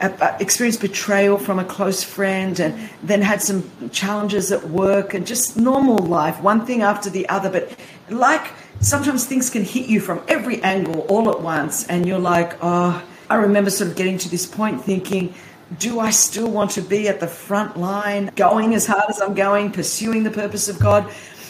experienced 0.00 0.80
betrayal 0.80 1.36
from 1.36 1.58
a 1.58 1.64
close 1.64 2.02
friend 2.02 2.58
and 2.58 2.90
then 3.02 3.20
had 3.20 3.42
some 3.42 3.70
challenges 3.90 4.50
at 4.50 4.68
work 4.70 5.12
and 5.12 5.26
just 5.26 5.56
normal 5.56 5.98
life, 5.98 6.40
one 6.40 6.64
thing 6.64 6.82
after 6.82 7.10
the 7.10 7.28
other. 7.28 7.50
But 7.50 7.76
like 8.08 8.50
sometimes 8.80 9.26
things 9.26 9.50
can 9.50 9.62
hit 9.62 9.88
you 9.88 10.00
from 10.00 10.22
every 10.26 10.62
angle 10.62 11.00
all 11.02 11.30
at 11.30 11.42
once, 11.42 11.86
and 11.86 12.06
you're 12.06 12.18
like, 12.18 12.56
oh, 12.62 13.02
I 13.28 13.34
remember 13.36 13.70
sort 13.70 13.90
of 13.90 13.96
getting 13.96 14.18
to 14.18 14.28
this 14.28 14.46
point 14.46 14.82
thinking, 14.82 15.34
do 15.78 16.00
I 16.00 16.10
still 16.10 16.50
want 16.50 16.72
to 16.72 16.82
be 16.82 17.08
at 17.08 17.20
the 17.20 17.28
front 17.28 17.76
line, 17.76 18.32
going 18.34 18.74
as 18.74 18.86
hard 18.86 19.04
as 19.08 19.20
I'm 19.20 19.34
going, 19.34 19.70
pursuing 19.70 20.24
the 20.24 20.30
purpose 20.30 20.68
of 20.68 20.78
God? 20.80 21.08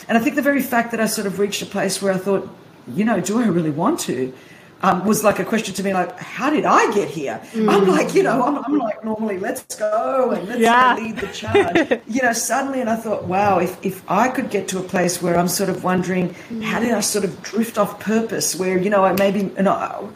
And 0.09 0.19
I 0.19 0.21
think 0.21 0.35
the 0.37 0.43
very 0.43 0.61
fact 0.61 0.91
that 0.91 1.01
I 1.01 1.07
sort 1.07 1.27
of 1.27 1.39
reached 1.39 1.63
a 1.63 1.67
place 1.67 2.03
where 2.03 2.13
I 2.13 2.19
thought, 2.19 2.49
you 2.89 3.05
know, 3.05 3.21
do 3.21 3.41
I 3.41 3.47
really 3.47 3.71
want 3.71 4.01
to? 4.01 4.35
Um, 4.83 5.05
was 5.05 5.23
like 5.23 5.39
a 5.39 5.45
question 5.45 5.75
to 5.75 5.83
me, 5.83 5.93
like, 5.93 6.19
how 6.19 6.51
did 6.51 6.65
I 6.65 6.93
get 6.93 7.09
here? 7.09 7.41
Mm. 7.53 7.71
I'm 7.71 7.87
like, 7.87 8.15
you 8.15 8.23
know, 8.23 8.43
I'm, 8.43 8.65
I'm, 8.65 8.79
like, 8.79 9.05
normally, 9.05 9.39
let's 9.39 9.77
go 9.77 10.31
and 10.31 10.49
let's 10.49 10.61
yeah. 10.61 10.97
lead 10.97 11.17
the 11.17 11.27
charge. 11.29 12.01
you 12.09 12.23
know, 12.23 12.33
suddenly, 12.33 12.81
and 12.81 12.89
I 12.89 12.97
thought, 12.97 13.25
wow, 13.25 13.59
if, 13.59 13.85
if 13.85 14.09
I 14.11 14.29
could 14.29 14.51
get 14.51 14.69
to 14.69 14.79
a 14.79 14.83
place 14.83 15.21
where 15.21 15.39
I'm 15.39 15.49
sort 15.49 15.69
of 15.69 15.85
wondering, 15.85 16.31
mm. 16.31 16.63
how 16.63 16.81
did 16.81 16.93
I 16.93 17.01
sort 17.01 17.25
of 17.25 17.43
drift 17.43 17.77
off 17.77 18.01
purpose, 18.01 18.57
where, 18.57 18.79
you 18.79 18.91
know, 18.91 19.05
I 19.05 19.13
maybe, 19.13 19.53
you 19.57 19.63
know, 19.63 20.13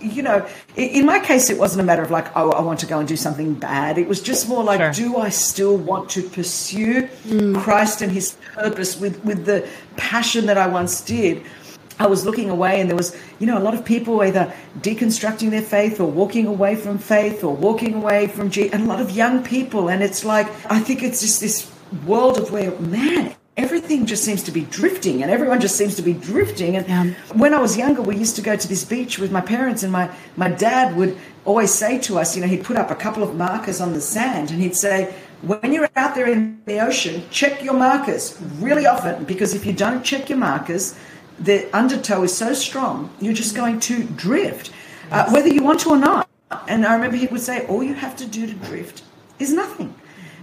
you 0.00 0.22
know, 0.22 0.46
in 0.76 1.06
my 1.06 1.18
case, 1.18 1.50
it 1.50 1.58
wasn't 1.58 1.80
a 1.80 1.84
matter 1.84 2.02
of 2.02 2.10
like, 2.10 2.36
oh, 2.36 2.50
I 2.50 2.60
want 2.62 2.80
to 2.80 2.86
go 2.86 2.98
and 2.98 3.08
do 3.08 3.16
something 3.16 3.54
bad. 3.54 3.98
It 3.98 4.08
was 4.08 4.20
just 4.20 4.48
more 4.48 4.62
like, 4.62 4.80
sure. 4.80 4.92
do 4.92 5.16
I 5.16 5.28
still 5.28 5.76
want 5.76 6.08
to 6.10 6.22
pursue 6.22 7.08
mm. 7.26 7.60
Christ 7.60 8.02
and 8.02 8.12
his 8.12 8.36
purpose 8.54 8.98
with, 8.98 9.24
with 9.24 9.44
the 9.44 9.68
passion 9.96 10.46
that 10.46 10.58
I 10.58 10.66
once 10.66 11.00
did? 11.00 11.44
I 11.98 12.06
was 12.06 12.24
looking 12.24 12.50
away, 12.50 12.80
and 12.80 12.88
there 12.88 12.96
was, 12.96 13.16
you 13.38 13.46
know, 13.46 13.58
a 13.58 13.60
lot 13.60 13.74
of 13.74 13.84
people 13.84 14.22
either 14.22 14.52
deconstructing 14.80 15.50
their 15.50 15.62
faith 15.62 16.00
or 16.00 16.10
walking 16.10 16.46
away 16.46 16.76
from 16.76 16.98
faith 16.98 17.42
or 17.42 17.54
walking 17.54 17.94
away 17.94 18.28
from 18.28 18.50
Jesus, 18.50 18.72
and 18.72 18.84
a 18.84 18.86
lot 18.86 19.00
of 19.00 19.10
young 19.10 19.42
people. 19.42 19.88
And 19.88 20.02
it's 20.02 20.24
like, 20.24 20.46
I 20.70 20.78
think 20.80 21.02
it's 21.02 21.20
just 21.20 21.40
this 21.40 21.70
world 22.06 22.38
of 22.38 22.52
where, 22.52 22.70
man, 22.78 23.34
everything 23.56 24.06
just 24.06 24.24
seems 24.24 24.42
to 24.44 24.52
be 24.52 24.62
drifting 24.62 25.20
and 25.22 25.32
everyone 25.32 25.60
just 25.60 25.76
seems 25.76 25.96
to 25.96 26.02
be 26.02 26.12
drifting. 26.12 26.76
And 26.76 26.86
yeah. 26.86 27.14
when 27.34 27.52
I 27.52 27.60
was 27.60 27.76
younger, 27.76 28.00
we 28.00 28.16
used 28.16 28.36
to 28.36 28.42
go 28.42 28.54
to 28.56 28.68
this 28.68 28.84
beach 28.84 29.18
with 29.18 29.32
my 29.32 29.40
parents, 29.40 29.82
and 29.82 29.92
my, 29.92 30.14
my 30.36 30.48
dad 30.48 30.96
would 30.96 31.18
always 31.44 31.74
say 31.74 31.98
to 31.98 32.18
us, 32.18 32.36
you 32.36 32.42
know, 32.42 32.48
he'd 32.48 32.64
put 32.64 32.76
up 32.76 32.90
a 32.90 32.94
couple 32.94 33.22
of 33.22 33.34
markers 33.34 33.80
on 33.80 33.92
the 33.92 34.00
sand 34.00 34.50
and 34.50 34.60
he'd 34.60 34.76
say, 34.76 35.12
when 35.42 35.72
you're 35.72 35.88
out 35.96 36.14
there 36.14 36.28
in 36.28 36.60
the 36.66 36.78
ocean, 36.80 37.22
check 37.30 37.62
your 37.62 37.74
markers 37.74 38.38
really 38.58 38.86
often 38.86 39.24
because 39.24 39.54
if 39.54 39.64
you 39.64 39.72
don't 39.72 40.04
check 40.04 40.28
your 40.28 40.38
markers, 40.38 40.94
the 41.38 41.68
undertow 41.76 42.22
is 42.22 42.36
so 42.36 42.52
strong, 42.52 43.10
you're 43.20 43.32
just 43.32 43.54
going 43.54 43.80
to 43.80 44.04
drift, 44.04 44.72
uh, 45.10 45.30
whether 45.30 45.48
you 45.48 45.62
want 45.62 45.80
to 45.80 45.90
or 45.90 45.98
not. 45.98 46.28
And 46.66 46.86
I 46.86 46.94
remember 46.94 47.16
he 47.16 47.26
would 47.26 47.40
say, 47.40 47.66
all 47.66 47.82
you 47.82 47.94
have 47.94 48.16
to 48.16 48.26
do 48.26 48.46
to 48.46 48.54
drift 48.54 49.02
is 49.38 49.52
nothing. 49.52 49.94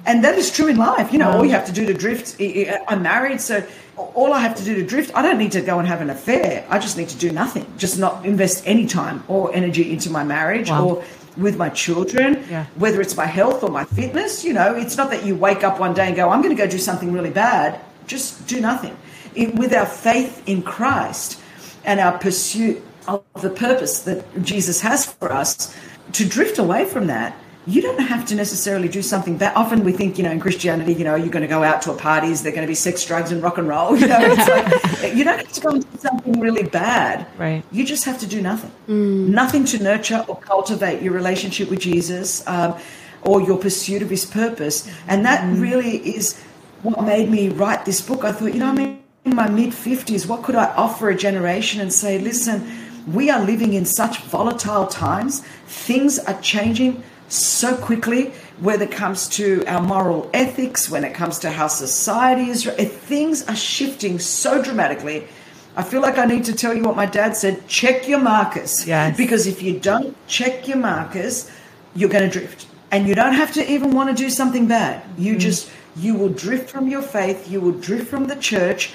And 0.05 0.23
that 0.23 0.37
is 0.37 0.51
true 0.51 0.67
in 0.67 0.77
life. 0.77 1.11
You 1.11 1.19
know, 1.19 1.31
all 1.31 1.43
you 1.43 1.51
have 1.51 1.65
to 1.65 1.71
do 1.71 1.85
to 1.87 1.93
drift. 1.93 2.39
I'm 2.87 3.01
married, 3.01 3.41
so 3.41 3.65
all 3.97 4.33
I 4.33 4.39
have 4.39 4.55
to 4.55 4.63
do 4.63 4.75
to 4.75 4.85
drift, 4.85 5.15
I 5.15 5.23
don't 5.23 5.39
need 5.39 5.53
to 5.53 5.61
go 5.61 5.79
and 5.79 5.87
have 5.87 6.01
an 6.01 6.11
affair. 6.11 6.65
I 6.69 6.77
just 6.77 6.97
need 6.97 7.09
to 7.09 7.17
do 7.17 7.31
nothing, 7.31 7.65
just 7.77 7.97
not 7.97 8.25
invest 8.25 8.63
any 8.67 8.85
time 8.85 9.23
or 9.27 9.53
energy 9.53 9.91
into 9.91 10.11
my 10.11 10.23
marriage 10.23 10.69
wow. 10.69 10.87
or 10.87 11.03
with 11.37 11.57
my 11.57 11.69
children, 11.69 12.45
yeah. 12.49 12.67
whether 12.75 13.01
it's 13.01 13.17
my 13.17 13.25
health 13.25 13.63
or 13.63 13.69
my 13.69 13.83
fitness. 13.83 14.45
You 14.45 14.53
know, 14.53 14.75
it's 14.75 14.95
not 14.95 15.09
that 15.09 15.25
you 15.25 15.35
wake 15.35 15.63
up 15.63 15.79
one 15.79 15.93
day 15.95 16.07
and 16.07 16.15
go, 16.15 16.29
I'm 16.29 16.41
going 16.41 16.55
to 16.55 16.61
go 16.61 16.69
do 16.69 16.77
something 16.77 17.11
really 17.11 17.31
bad. 17.31 17.81
Just 18.05 18.47
do 18.47 18.61
nothing 18.61 18.95
with 19.35 19.73
our 19.73 19.85
faith 19.85 20.43
in 20.47 20.61
Christ 20.61 21.39
and 21.83 21.99
our 21.99 22.17
pursuit 22.17 22.81
of 23.07 23.23
the 23.41 23.49
purpose 23.49 24.01
that 24.01 24.43
Jesus 24.43 24.81
has 24.81 25.05
for 25.05 25.31
us, 25.31 25.75
to 26.13 26.27
drift 26.27 26.57
away 26.57 26.85
from 26.85 27.07
that, 27.07 27.35
you 27.67 27.81
don't 27.81 27.99
have 27.99 28.25
to 28.27 28.35
necessarily 28.35 28.87
do 28.87 29.01
something 29.01 29.39
that 29.39 29.55
often 29.55 29.83
we 29.83 29.91
think, 29.91 30.17
you 30.17 30.23
know, 30.23 30.31
in 30.31 30.39
Christianity, 30.39 30.93
you 30.93 31.03
know, 31.03 31.15
you're 31.15 31.29
going 31.29 31.41
to 31.41 31.47
go 31.47 31.63
out 31.63 31.81
to 31.83 31.91
a 31.91 31.95
parties, 31.95 32.43
they're 32.43 32.51
going 32.51 32.65
to 32.65 32.67
be 32.67 32.75
sex, 32.75 33.03
drugs, 33.03 33.31
and 33.31 33.41
rock 33.41 33.57
and 33.57 33.67
roll. 33.67 33.97
You 34.05 34.07
know, 34.07 34.19
it's 34.19 35.01
like, 35.01 35.15
you 35.15 35.23
don't 35.23 35.39
have 35.39 35.51
to 35.51 35.61
go 35.61 35.69
and 35.69 35.91
do 35.91 35.97
something 35.97 36.39
really 36.39 36.63
bad. 36.63 37.25
Right. 37.37 37.63
You 37.71 37.83
just 37.83 38.03
have 38.05 38.19
to 38.19 38.27
do 38.27 38.39
nothing. 38.41 38.71
Mm. 38.87 39.29
Nothing 39.29 39.65
to 39.65 39.81
nurture 39.81 40.23
or 40.27 40.35
cultivate 40.37 41.01
your 41.01 41.13
relationship 41.13 41.69
with 41.71 41.79
Jesus 41.79 42.47
um, 42.47 42.77
or 43.23 43.41
your 43.41 43.57
pursuit 43.57 44.03
of 44.03 44.11
his 44.11 44.25
purpose. 44.25 44.87
And 45.07 45.25
that 45.25 45.41
mm. 45.41 45.59
really 45.59 45.97
is 45.97 46.39
what 46.83 47.03
made 47.03 47.29
me 47.29 47.49
write 47.49 47.85
this 47.85 47.99
book. 47.99 48.23
I 48.23 48.31
thought, 48.31 48.53
you 48.53 48.59
know, 48.59 48.69
I 48.69 48.73
mean, 48.73 49.03
in 49.25 49.35
my 49.35 49.49
mid 49.49 49.71
50s, 49.71 50.27
what 50.27 50.43
could 50.43 50.55
I 50.55 50.65
offer 50.75 51.09
a 51.09 51.15
generation 51.15 51.81
and 51.81 51.91
say, 51.91 52.19
listen, 52.19 52.71
we 53.07 53.29
are 53.29 53.43
living 53.43 53.73
in 53.73 53.83
such 53.85 54.19
volatile 54.21 54.85
times. 54.87 55.41
Things 55.65 56.19
are 56.19 56.39
changing 56.41 57.03
so 57.27 57.75
quickly 57.75 58.31
when 58.59 58.81
it 58.81 58.91
comes 58.91 59.27
to 59.29 59.65
our 59.65 59.81
moral 59.81 60.29
ethics, 60.33 60.89
when 60.89 61.03
it 61.03 61.13
comes 61.13 61.39
to 61.39 61.49
how 61.49 61.67
society 61.67 62.49
is. 62.49 62.65
Things 62.65 63.43
are 63.47 63.55
shifting 63.55 64.19
so 64.19 64.61
dramatically. 64.61 65.27
I 65.75 65.83
feel 65.83 66.01
like 66.01 66.17
I 66.19 66.25
need 66.25 66.45
to 66.45 66.55
tell 66.55 66.73
you 66.73 66.83
what 66.83 66.95
my 66.95 67.07
dad 67.07 67.35
said 67.35 67.67
check 67.67 68.07
your 68.07 68.19
markers. 68.19 68.87
Yes. 68.87 69.17
Because 69.17 69.47
if 69.47 69.61
you 69.61 69.79
don't 69.79 70.15
check 70.27 70.67
your 70.67 70.77
markers, 70.77 71.51
you're 71.95 72.09
going 72.09 72.29
to 72.29 72.39
drift. 72.39 72.67
And 72.91 73.07
you 73.07 73.15
don't 73.15 73.33
have 73.33 73.51
to 73.53 73.71
even 73.71 73.91
want 73.91 74.15
to 74.15 74.15
do 74.15 74.29
something 74.29 74.67
bad. 74.67 75.03
You 75.17 75.35
mm. 75.35 75.39
just, 75.39 75.69
you 75.95 76.13
will 76.13 76.29
drift 76.29 76.69
from 76.69 76.87
your 76.87 77.01
faith, 77.01 77.49
you 77.49 77.59
will 77.59 77.73
drift 77.73 78.07
from 78.07 78.27
the 78.27 78.35
church 78.35 78.93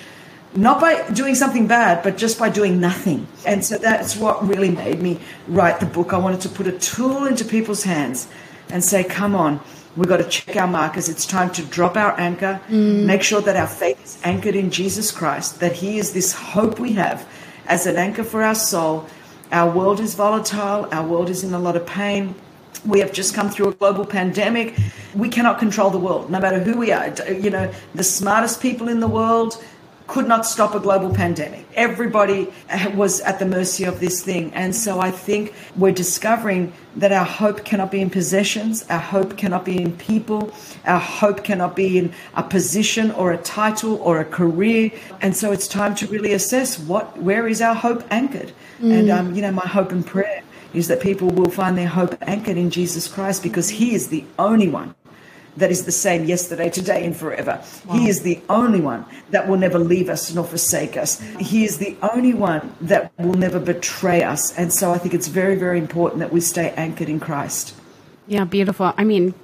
not 0.54 0.80
by 0.80 1.08
doing 1.10 1.34
something 1.34 1.66
bad, 1.66 2.02
but 2.02 2.16
just 2.16 2.38
by 2.38 2.48
doing 2.48 2.80
nothing. 2.80 3.26
And 3.46 3.64
so 3.64 3.78
that's 3.78 4.16
what 4.16 4.46
really 4.46 4.70
made 4.70 5.00
me 5.00 5.20
write 5.46 5.80
the 5.80 5.86
book. 5.86 6.12
I 6.12 6.18
wanted 6.18 6.40
to 6.42 6.48
put 6.48 6.66
a 6.66 6.72
tool 6.78 7.26
into 7.26 7.44
people's 7.44 7.84
hands 7.84 8.28
and 8.68 8.82
say, 8.82 9.04
come 9.04 9.34
on, 9.34 9.60
we've 9.96 10.08
got 10.08 10.18
to 10.18 10.28
check 10.28 10.56
our 10.56 10.66
markers. 10.66 11.08
It's 11.08 11.26
time 11.26 11.50
to 11.50 11.62
drop 11.66 11.96
our 11.96 12.18
anchor, 12.18 12.60
mm. 12.68 13.04
make 13.04 13.22
sure 13.22 13.40
that 13.42 13.56
our 13.56 13.66
faith 13.66 14.02
is 14.04 14.20
anchored 14.24 14.56
in 14.56 14.70
Jesus 14.70 15.12
Christ, 15.12 15.60
that 15.60 15.72
He 15.72 15.98
is 15.98 16.12
this 16.12 16.32
hope 16.32 16.78
we 16.78 16.92
have 16.94 17.28
as 17.66 17.86
an 17.86 17.96
anchor 17.96 18.24
for 18.24 18.42
our 18.42 18.54
soul. 18.54 19.06
Our 19.52 19.70
world 19.70 20.00
is 20.00 20.14
volatile, 20.14 20.88
our 20.92 21.06
world 21.06 21.30
is 21.30 21.44
in 21.44 21.54
a 21.54 21.58
lot 21.58 21.76
of 21.76 21.86
pain. 21.86 22.34
We 22.86 23.00
have 23.00 23.12
just 23.12 23.34
come 23.34 23.50
through 23.50 23.68
a 23.68 23.74
global 23.74 24.06
pandemic. 24.06 24.76
We 25.14 25.28
cannot 25.28 25.58
control 25.58 25.90
the 25.90 25.98
world, 25.98 26.30
no 26.30 26.40
matter 26.40 26.60
who 26.60 26.78
we 26.78 26.92
are. 26.92 27.12
You 27.28 27.50
know, 27.50 27.72
the 27.94 28.04
smartest 28.04 28.62
people 28.62 28.88
in 28.88 29.00
the 29.00 29.08
world, 29.08 29.62
could 30.10 30.26
not 30.26 30.44
stop 30.44 30.74
a 30.74 30.80
global 30.80 31.14
pandemic. 31.14 31.64
Everybody 31.74 32.52
was 32.94 33.20
at 33.20 33.38
the 33.38 33.46
mercy 33.46 33.84
of 33.84 34.00
this 34.00 34.22
thing. 34.22 34.52
And 34.54 34.74
so 34.74 35.00
I 35.00 35.12
think 35.12 35.54
we're 35.76 35.92
discovering 35.92 36.72
that 36.96 37.12
our 37.12 37.24
hope 37.24 37.64
cannot 37.64 37.92
be 37.92 38.00
in 38.00 38.10
possessions, 38.10 38.84
our 38.90 38.98
hope 38.98 39.38
cannot 39.38 39.64
be 39.64 39.80
in 39.80 39.96
people, 39.96 40.52
our 40.84 40.98
hope 40.98 41.44
cannot 41.44 41.76
be 41.76 41.96
in 41.96 42.12
a 42.34 42.42
position 42.42 43.12
or 43.12 43.32
a 43.32 43.38
title 43.38 43.94
or 44.02 44.18
a 44.18 44.24
career. 44.24 44.90
And 45.22 45.36
so 45.36 45.52
it's 45.52 45.68
time 45.68 45.94
to 45.96 46.06
really 46.08 46.32
assess 46.32 46.78
what 46.78 47.16
where 47.18 47.46
is 47.46 47.62
our 47.62 47.76
hope 47.76 48.02
anchored? 48.10 48.52
Mm. 48.80 48.98
And 48.98 49.10
um, 49.10 49.34
you 49.34 49.42
know, 49.42 49.52
my 49.52 49.66
hope 49.66 49.92
and 49.92 50.04
prayer 50.04 50.42
is 50.74 50.88
that 50.88 51.00
people 51.00 51.28
will 51.28 51.50
find 51.50 51.78
their 51.78 51.88
hope 51.88 52.16
anchored 52.22 52.56
in 52.56 52.70
Jesus 52.70 53.06
Christ 53.06 53.42
because 53.42 53.68
he 53.68 53.94
is 53.94 54.08
the 54.08 54.24
only 54.38 54.68
one 54.68 54.94
that 55.60 55.70
is 55.70 55.84
the 55.84 55.92
same 55.92 56.24
yesterday, 56.24 56.68
today, 56.68 57.04
and 57.04 57.16
forever. 57.16 57.62
Wow. 57.86 57.94
He 57.94 58.08
is 58.08 58.22
the 58.22 58.40
only 58.48 58.80
one 58.80 59.04
that 59.30 59.46
will 59.48 59.56
never 59.56 59.78
leave 59.78 60.08
us 60.08 60.34
nor 60.34 60.44
forsake 60.44 60.96
us. 60.96 61.20
He 61.38 61.64
is 61.64 61.78
the 61.78 61.96
only 62.02 62.34
one 62.34 62.74
that 62.80 63.12
will 63.18 63.34
never 63.34 63.60
betray 63.60 64.22
us. 64.22 64.56
And 64.58 64.72
so 64.72 64.92
I 64.92 64.98
think 64.98 65.14
it's 65.14 65.28
very, 65.28 65.56
very 65.56 65.78
important 65.78 66.20
that 66.20 66.32
we 66.32 66.40
stay 66.40 66.70
anchored 66.76 67.08
in 67.08 67.20
Christ. 67.20 67.74
Yeah, 68.26 68.44
beautiful. 68.44 68.92
I 68.96 69.04
mean, 69.04 69.34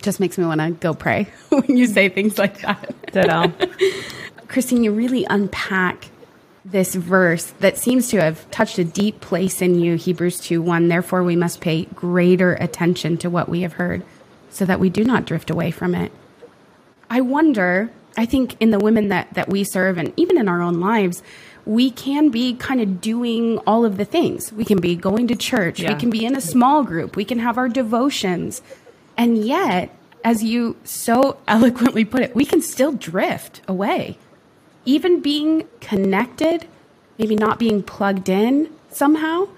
just 0.00 0.20
makes 0.20 0.38
me 0.38 0.44
want 0.44 0.60
to 0.60 0.70
go 0.70 0.94
pray 0.94 1.24
when 1.50 1.76
you 1.76 1.86
say 1.86 2.08
things 2.08 2.38
like 2.38 2.60
that. 2.62 3.12
Ditto. 3.12 3.52
Christine, 4.48 4.84
you 4.84 4.92
really 4.92 5.26
unpack 5.28 6.10
this 6.64 6.94
verse 6.94 7.52
that 7.60 7.78
seems 7.78 8.08
to 8.08 8.20
have 8.20 8.48
touched 8.50 8.78
a 8.78 8.84
deep 8.84 9.20
place 9.20 9.62
in 9.62 9.78
you, 9.78 9.96
Hebrews 9.96 10.40
2 10.40 10.62
1. 10.62 10.88
Therefore, 10.88 11.22
we 11.22 11.36
must 11.36 11.60
pay 11.60 11.84
greater 11.86 12.54
attention 12.54 13.16
to 13.18 13.30
what 13.30 13.48
we 13.48 13.62
have 13.62 13.74
heard 13.74 14.04
so 14.56 14.64
that 14.64 14.80
we 14.80 14.88
do 14.88 15.04
not 15.04 15.26
drift 15.26 15.50
away 15.50 15.70
from 15.70 15.94
it. 15.94 16.10
I 17.10 17.20
wonder, 17.20 17.90
I 18.16 18.24
think 18.24 18.56
in 18.58 18.70
the 18.70 18.78
women 18.78 19.08
that, 19.08 19.34
that 19.34 19.50
we 19.50 19.64
serve 19.64 19.98
and 19.98 20.14
even 20.16 20.38
in 20.38 20.48
our 20.48 20.62
own 20.62 20.80
lives, 20.80 21.22
we 21.66 21.90
can 21.90 22.30
be 22.30 22.54
kind 22.54 22.80
of 22.80 23.00
doing 23.02 23.58
all 23.66 23.84
of 23.84 23.98
the 23.98 24.06
things. 24.06 24.50
We 24.52 24.64
can 24.64 24.80
be 24.80 24.96
going 24.96 25.28
to 25.28 25.36
church, 25.36 25.80
yeah. 25.80 25.92
we 25.92 26.00
can 26.00 26.08
be 26.08 26.24
in 26.24 26.34
a 26.34 26.40
small 26.40 26.84
group, 26.84 27.16
we 27.16 27.24
can 27.24 27.38
have 27.40 27.58
our 27.58 27.68
devotions. 27.68 28.62
And 29.18 29.36
yet, 29.36 29.94
as 30.24 30.42
you 30.42 30.76
so 30.84 31.36
eloquently 31.48 32.06
put 32.06 32.22
it, 32.22 32.34
we 32.34 32.46
can 32.46 32.62
still 32.62 32.92
drift 32.92 33.60
away. 33.68 34.16
Even 34.86 35.20
being 35.20 35.68
connected, 35.80 36.66
maybe 37.18 37.36
not 37.36 37.58
being 37.58 37.82
plugged 37.82 38.30
in 38.30 38.70
somehow. 38.90 39.48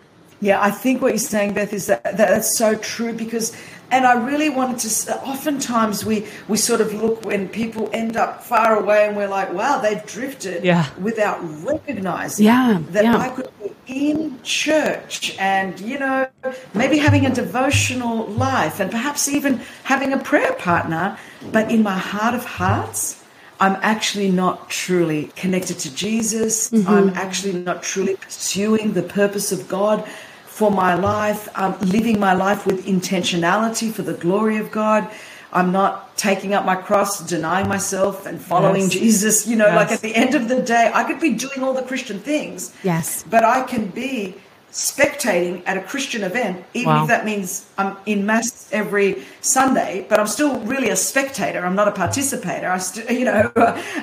Yeah, 0.41 0.61
I 0.61 0.71
think 0.71 1.03
what 1.03 1.09
you're 1.09 1.19
saying, 1.19 1.55
Beth, 1.55 1.73
is 1.73 1.87
that, 1.87 2.03
that 2.03 2.17
that's 2.17 2.57
so 2.57 2.75
true 2.77 3.13
because 3.13 3.53
And 3.91 4.07
I 4.07 4.15
really 4.15 4.51
wanted 4.51 4.79
to. 4.81 5.23
Oftentimes, 5.23 6.05
we 6.05 6.27
we 6.47 6.57
sort 6.59 6.81
of 6.81 6.93
look 6.93 7.25
when 7.25 7.49
people 7.49 7.89
end 7.93 8.17
up 8.17 8.43
far 8.45 8.79
away, 8.79 9.07
and 9.07 9.17
we're 9.17 9.29
like, 9.29 9.53
"Wow, 9.53 9.81
they've 9.81 10.05
drifted," 10.05 10.63
yeah. 10.63 10.87
without 11.01 11.39
recognizing 11.65 12.45
yeah, 12.45 12.83
that 12.91 13.05
yeah. 13.05 13.17
I 13.17 13.29
could 13.31 13.51
be 13.87 14.11
in 14.11 14.43
church, 14.43 15.35
and 15.39 15.81
you 15.81 15.99
know, 15.99 16.29
maybe 16.75 16.99
having 16.99 17.25
a 17.25 17.35
devotional 17.35 18.27
life, 18.27 18.79
and 18.79 18.91
perhaps 18.91 19.27
even 19.29 19.61
having 19.85 20.13
a 20.13 20.19
prayer 20.19 20.53
partner, 20.53 21.19
but 21.51 21.71
in 21.71 21.83
my 21.83 21.99
heart 21.99 22.35
of 22.35 22.45
hearts, 22.45 23.25
I'm 23.61 23.77
actually 23.83 24.31
not 24.31 24.71
truly 24.71 25.33
connected 25.35 25.79
to 25.81 25.95
Jesus. 25.95 26.71
Mm-hmm. 26.71 26.89
I'm 26.89 27.09
actually 27.11 27.55
not 27.55 27.83
truly 27.83 28.17
pursuing 28.17 28.93
the 28.93 29.03
purpose 29.03 29.51
of 29.51 29.69
God 29.69 30.09
for 30.59 30.73
my 30.73 30.95
life, 30.95 31.49
um, 31.55 31.79
living 31.79 32.19
my 32.19 32.33
life 32.33 32.67
with 32.67 32.85
intentionality 32.85 33.93
for 33.93 34.03
the 34.03 34.15
glory 34.15 34.57
of 34.57 34.73
God. 34.73 35.09
I'm 35.53 35.71
not 35.71 36.17
taking 36.17 36.53
up 36.53 36.65
my 36.65 36.75
cross, 36.75 37.25
denying 37.25 37.69
myself, 37.69 38.27
and 38.27 38.41
following 38.41 38.83
yes. 38.83 38.93
Jesus. 38.93 39.47
You 39.47 39.55
know, 39.55 39.69
yes. 39.69 39.77
like 39.77 39.93
at 39.93 40.01
the 40.01 40.17
end 40.17 40.35
of 40.35 40.49
the 40.49 40.61
day, 40.61 40.91
I 40.93 41.05
could 41.05 41.21
be 41.21 41.35
doing 41.35 41.63
all 41.63 41.75
the 41.75 41.83
Christian 41.83 42.19
things. 42.19 42.75
Yes. 42.83 43.25
But 43.31 43.45
I 43.45 43.63
can 43.63 43.87
be 43.87 44.35
spectating 44.73 45.63
at 45.67 45.77
a 45.77 45.81
Christian 45.81 46.23
event, 46.23 46.65
even 46.75 46.93
wow. 46.93 47.03
if 47.03 47.09
that 47.09 47.25
means 47.25 47.67
I'm 47.79 47.97
in 48.05 48.27
mass 48.27 48.69
every 48.71 49.25
Sunday, 49.41 50.07
but 50.09 50.21
I'm 50.21 50.27
still 50.27 50.61
really 50.61 50.91
a 50.91 50.97
spectator. 50.97 51.65
I'm 51.65 51.75
not 51.75 51.89
a 51.89 51.93
participator. 51.93 52.69
I 52.69 52.79
still, 52.79 53.11
you 53.11 53.25
know, 53.25 53.51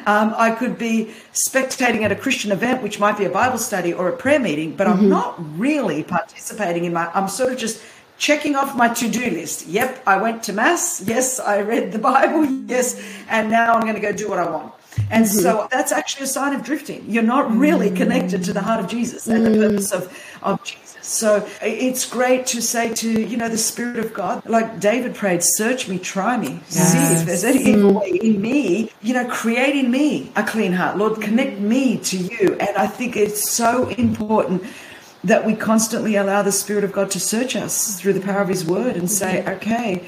um, 0.05 0.33
I 0.37 0.55
could 0.57 0.77
be 0.77 1.13
spectating 1.33 2.01
at 2.01 2.11
a 2.11 2.15
Christian 2.15 2.51
event, 2.51 2.81
which 2.81 2.99
might 2.99 3.17
be 3.17 3.25
a 3.25 3.29
Bible 3.29 3.57
study 3.57 3.93
or 3.93 4.09
a 4.09 4.17
prayer 4.17 4.39
meeting, 4.39 4.75
but 4.75 4.87
mm-hmm. 4.87 5.03
I'm 5.03 5.09
not 5.09 5.59
really 5.59 6.03
participating 6.03 6.85
in 6.85 6.93
my, 6.93 7.11
I'm 7.13 7.27
sort 7.27 7.51
of 7.51 7.57
just 7.57 7.81
checking 8.17 8.55
off 8.55 8.75
my 8.75 8.87
to-do 8.87 9.29
list. 9.29 9.67
Yep, 9.67 10.03
I 10.07 10.17
went 10.17 10.43
to 10.43 10.53
mass. 10.53 11.01
Yes, 11.05 11.39
I 11.39 11.61
read 11.61 11.91
the 11.91 11.99
Bible. 12.11 12.45
Yes, 12.67 13.01
and 13.29 13.49
now 13.51 13.73
I'm 13.73 13.81
going 13.81 13.95
to 13.95 14.01
go 14.01 14.11
do 14.11 14.29
what 14.29 14.39
I 14.39 14.49
want. 14.49 14.73
And 15.09 15.25
mm-hmm. 15.25 15.39
so 15.39 15.67
that's 15.71 15.91
actually 15.91 16.25
a 16.25 16.27
sign 16.27 16.53
of 16.53 16.63
drifting. 16.63 17.05
You're 17.07 17.23
not 17.23 17.51
really 17.55 17.89
mm. 17.89 17.95
connected 17.95 18.43
to 18.45 18.53
the 18.53 18.61
heart 18.61 18.83
of 18.83 18.89
Jesus 18.89 19.27
and 19.27 19.45
mm. 19.45 19.53
the 19.53 19.67
purpose 19.67 19.91
of, 19.91 20.37
of 20.41 20.63
Jesus. 20.63 20.97
So 21.01 21.47
it's 21.61 22.09
great 22.09 22.47
to 22.47 22.61
say 22.61 22.91
to, 22.95 23.21
you 23.21 23.37
know, 23.37 23.47
the 23.47 23.59
Spirit 23.59 23.99
of 23.99 24.11
God, 24.13 24.43
like 24.47 24.79
David 24.79 25.13
prayed, 25.13 25.43
search 25.43 25.87
me, 25.87 25.99
try 25.99 26.35
me, 26.35 26.59
yes. 26.69 26.91
see 26.91 27.15
if 27.15 27.25
there's 27.27 27.43
any 27.43 27.63
evil 27.63 27.93
way 28.01 28.09
in 28.09 28.41
me, 28.41 28.89
you 29.03 29.13
know, 29.13 29.27
create 29.29 29.75
in 29.75 29.91
me 29.91 30.31
a 30.35 30.43
clean 30.43 30.73
heart. 30.73 30.97
Lord, 30.97 31.21
connect 31.21 31.59
me 31.59 31.99
to 31.99 32.17
you. 32.17 32.57
And 32.59 32.75
I 32.75 32.87
think 32.87 33.15
it's 33.15 33.51
so 33.51 33.89
important 33.89 34.63
that 35.23 35.45
we 35.45 35.55
constantly 35.55 36.15
allow 36.15 36.41
the 36.41 36.51
Spirit 36.51 36.83
of 36.83 36.91
God 36.91 37.11
to 37.11 37.19
search 37.19 37.55
us 37.55 37.99
through 37.99 38.13
the 38.13 38.21
power 38.21 38.41
of 38.41 38.47
His 38.47 38.65
Word 38.65 38.95
and 38.95 39.09
say, 39.09 39.45
okay, 39.47 40.07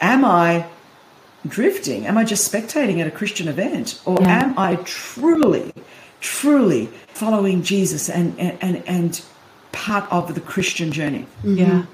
am 0.00 0.24
I 0.24 0.66
drifting? 1.46 2.06
Am 2.06 2.18
I 2.18 2.24
just 2.24 2.50
spectating 2.52 3.00
at 3.00 3.06
a 3.06 3.10
Christian 3.10 3.48
event? 3.48 4.00
Or 4.04 4.18
yeah. 4.20 4.44
am 4.44 4.58
I 4.58 4.76
truly, 4.84 5.72
truly 6.20 6.86
following 7.08 7.62
Jesus 7.62 8.08
and, 8.08 8.38
and, 8.38 8.82
and 8.86 9.22
part 9.72 10.10
of 10.12 10.34
the 10.34 10.40
Christian 10.40 10.92
journey? 10.92 11.26
Mm-hmm. 11.42 11.56
Yeah. 11.56 11.84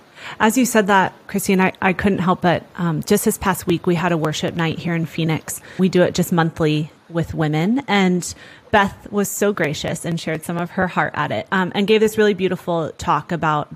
As 0.40 0.58
you 0.58 0.64
said 0.64 0.86
that, 0.88 1.12
Christine, 1.28 1.60
I, 1.60 1.72
I 1.80 1.92
couldn't 1.92 2.18
help 2.18 2.40
but 2.40 2.64
um, 2.76 3.02
just 3.02 3.24
this 3.24 3.38
past 3.38 3.66
week, 3.66 3.86
we 3.86 3.94
had 3.94 4.12
a 4.12 4.16
worship 4.16 4.56
night 4.56 4.78
here 4.78 4.94
in 4.94 5.06
Phoenix. 5.06 5.60
We 5.78 5.88
do 5.88 6.02
it 6.02 6.14
just 6.14 6.32
monthly 6.32 6.90
with 7.08 7.34
women. 7.34 7.82
And 7.86 8.34
Beth 8.70 9.10
was 9.12 9.28
so 9.28 9.52
gracious 9.52 10.04
and 10.04 10.20
shared 10.20 10.44
some 10.44 10.56
of 10.56 10.70
her 10.72 10.88
heart 10.88 11.12
at 11.14 11.30
it 11.30 11.46
um, 11.52 11.70
and 11.74 11.86
gave 11.86 12.00
this 12.00 12.18
really 12.18 12.34
beautiful 12.34 12.90
talk 12.98 13.30
about 13.30 13.68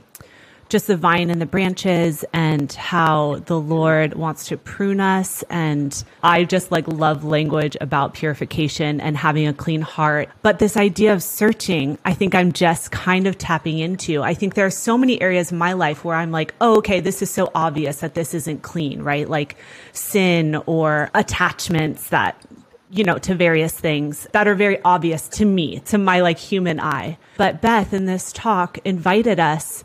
just 0.70 0.86
the 0.86 0.96
vine 0.96 1.28
and 1.28 1.40
the 1.40 1.46
branches 1.46 2.24
and 2.32 2.72
how 2.72 3.36
the 3.46 3.60
Lord 3.60 4.14
wants 4.14 4.46
to 4.48 4.56
prune 4.56 5.00
us. 5.00 5.42
And 5.50 6.02
I 6.22 6.44
just 6.44 6.70
like 6.70 6.86
love 6.88 7.24
language 7.24 7.76
about 7.80 8.14
purification 8.14 9.00
and 9.00 9.16
having 9.16 9.46
a 9.46 9.52
clean 9.52 9.82
heart. 9.82 10.30
But 10.42 10.58
this 10.58 10.76
idea 10.76 11.12
of 11.12 11.22
searching, 11.22 11.98
I 12.04 12.14
think 12.14 12.34
I'm 12.34 12.52
just 12.52 12.90
kind 12.92 13.26
of 13.26 13.36
tapping 13.36 13.78
into. 13.78 14.22
I 14.22 14.34
think 14.34 14.54
there 14.54 14.66
are 14.66 14.70
so 14.70 14.96
many 14.96 15.20
areas 15.20 15.52
in 15.52 15.58
my 15.58 15.74
life 15.74 16.04
where 16.04 16.16
I'm 16.16 16.30
like, 16.30 16.54
oh, 16.60 16.78
okay, 16.78 17.00
this 17.00 17.20
is 17.20 17.30
so 17.30 17.50
obvious 17.54 18.00
that 18.00 18.14
this 18.14 18.32
isn't 18.32 18.62
clean, 18.62 19.02
right? 19.02 19.28
Like 19.28 19.56
sin 19.92 20.62
or 20.66 21.10
attachments 21.14 22.08
that 22.10 22.40
you 22.92 23.04
know, 23.04 23.18
to 23.18 23.36
various 23.36 23.72
things 23.72 24.26
that 24.32 24.48
are 24.48 24.56
very 24.56 24.82
obvious 24.82 25.28
to 25.28 25.44
me, 25.44 25.78
to 25.78 25.96
my 25.96 26.20
like 26.20 26.38
human 26.38 26.80
eye. 26.80 27.18
But 27.36 27.60
Beth 27.60 27.92
in 27.92 28.06
this 28.06 28.32
talk 28.32 28.78
invited 28.84 29.38
us 29.38 29.84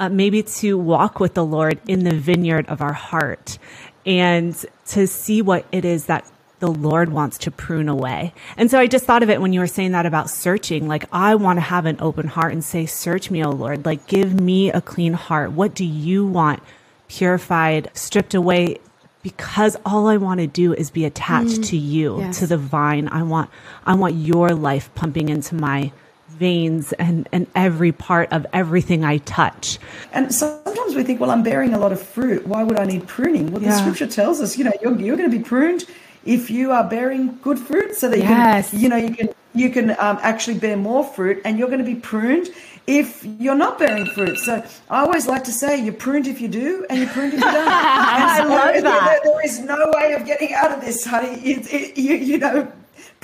uh, 0.00 0.08
maybe 0.08 0.42
to 0.42 0.76
walk 0.76 1.20
with 1.20 1.34
the 1.34 1.44
Lord 1.44 1.80
in 1.86 2.04
the 2.04 2.14
vineyard 2.14 2.66
of 2.68 2.80
our 2.80 2.92
heart 2.92 3.58
and 4.06 4.54
to 4.86 5.06
see 5.06 5.42
what 5.42 5.64
it 5.72 5.84
is 5.84 6.06
that 6.06 6.30
the 6.60 6.70
Lord 6.70 7.10
wants 7.10 7.38
to 7.38 7.50
prune 7.50 7.88
away. 7.88 8.32
And 8.56 8.70
so 8.70 8.78
I 8.78 8.86
just 8.86 9.04
thought 9.04 9.22
of 9.22 9.30
it 9.30 9.40
when 9.40 9.52
you 9.52 9.60
were 9.60 9.66
saying 9.66 9.92
that 9.92 10.06
about 10.06 10.30
searching. 10.30 10.88
Like, 10.88 11.04
I 11.12 11.34
want 11.34 11.58
to 11.58 11.60
have 11.60 11.86
an 11.86 11.98
open 12.00 12.26
heart 12.26 12.52
and 12.52 12.64
say, 12.64 12.86
Search 12.86 13.30
me, 13.30 13.44
O 13.44 13.50
Lord. 13.50 13.84
Like, 13.84 14.06
give 14.06 14.40
me 14.40 14.70
a 14.70 14.80
clean 14.80 15.12
heart. 15.12 15.52
What 15.52 15.74
do 15.74 15.84
you 15.84 16.26
want 16.26 16.62
purified, 17.08 17.90
stripped 17.94 18.34
away? 18.34 18.78
Because 19.22 19.76
all 19.84 20.06
I 20.06 20.16
want 20.16 20.40
to 20.40 20.46
do 20.46 20.72
is 20.74 20.90
be 20.90 21.04
attached 21.04 21.60
mm, 21.60 21.66
to 21.68 21.76
you, 21.76 22.18
yes. 22.18 22.38
to 22.38 22.46
the 22.46 22.58
vine. 22.58 23.08
I 23.08 23.22
want, 23.22 23.50
I 23.84 23.94
want 23.94 24.14
your 24.14 24.50
life 24.50 24.94
pumping 24.94 25.30
into 25.30 25.54
my 25.54 25.92
veins 26.34 26.92
and, 26.94 27.28
and 27.32 27.46
every 27.54 27.92
part 27.92 28.32
of 28.32 28.46
everything 28.52 29.04
I 29.04 29.18
touch. 29.18 29.78
And 30.12 30.34
sometimes 30.34 30.94
we 30.94 31.02
think, 31.02 31.20
well, 31.20 31.30
I'm 31.30 31.42
bearing 31.42 31.74
a 31.74 31.78
lot 31.78 31.92
of 31.92 32.02
fruit. 32.02 32.46
Why 32.46 32.62
would 32.62 32.78
I 32.78 32.84
need 32.84 33.06
pruning? 33.06 33.50
Well, 33.50 33.60
the 33.60 33.66
yeah. 33.66 33.80
scripture 33.80 34.06
tells 34.06 34.40
us, 34.40 34.58
you 34.58 34.64
know, 34.64 34.72
you're, 34.82 34.98
you're 35.00 35.16
going 35.16 35.30
to 35.30 35.36
be 35.36 35.42
pruned 35.42 35.84
if 36.24 36.50
you 36.50 36.72
are 36.72 36.84
bearing 36.84 37.38
good 37.42 37.58
fruit 37.58 37.94
so 37.94 38.08
that 38.08 38.18
you 38.18 38.24
yes. 38.24 38.70
can, 38.70 38.80
you 38.80 38.88
know, 38.88 38.96
you 38.96 39.14
can, 39.14 39.28
you 39.54 39.70
can 39.70 39.90
um, 39.90 40.18
actually 40.22 40.58
bear 40.58 40.76
more 40.76 41.04
fruit 41.04 41.40
and 41.44 41.58
you're 41.58 41.68
going 41.68 41.84
to 41.84 41.84
be 41.84 41.94
pruned 41.94 42.48
if 42.86 43.24
you're 43.24 43.54
not 43.54 43.78
bearing 43.78 44.06
fruit. 44.06 44.38
So 44.38 44.64
I 44.90 45.00
always 45.00 45.26
like 45.26 45.44
to 45.44 45.52
say 45.52 45.82
you're 45.82 45.94
pruned 45.94 46.26
if 46.26 46.40
you 46.40 46.48
do 46.48 46.84
and 46.90 46.98
you're 46.98 47.08
pruned 47.10 47.34
if 47.34 47.40
you 47.40 47.44
don't. 47.44 47.68
I 47.68 48.38
so 48.42 48.48
love 48.48 48.82
that. 48.82 49.20
There, 49.22 49.32
there 49.32 49.44
is 49.44 49.60
no 49.60 49.92
way 49.94 50.12
of 50.12 50.26
getting 50.26 50.52
out 50.54 50.72
of 50.72 50.80
this, 50.80 51.04
honey. 51.04 51.40
It, 51.40 51.72
it, 51.72 51.98
you, 51.98 52.14
you 52.16 52.38
know, 52.38 52.70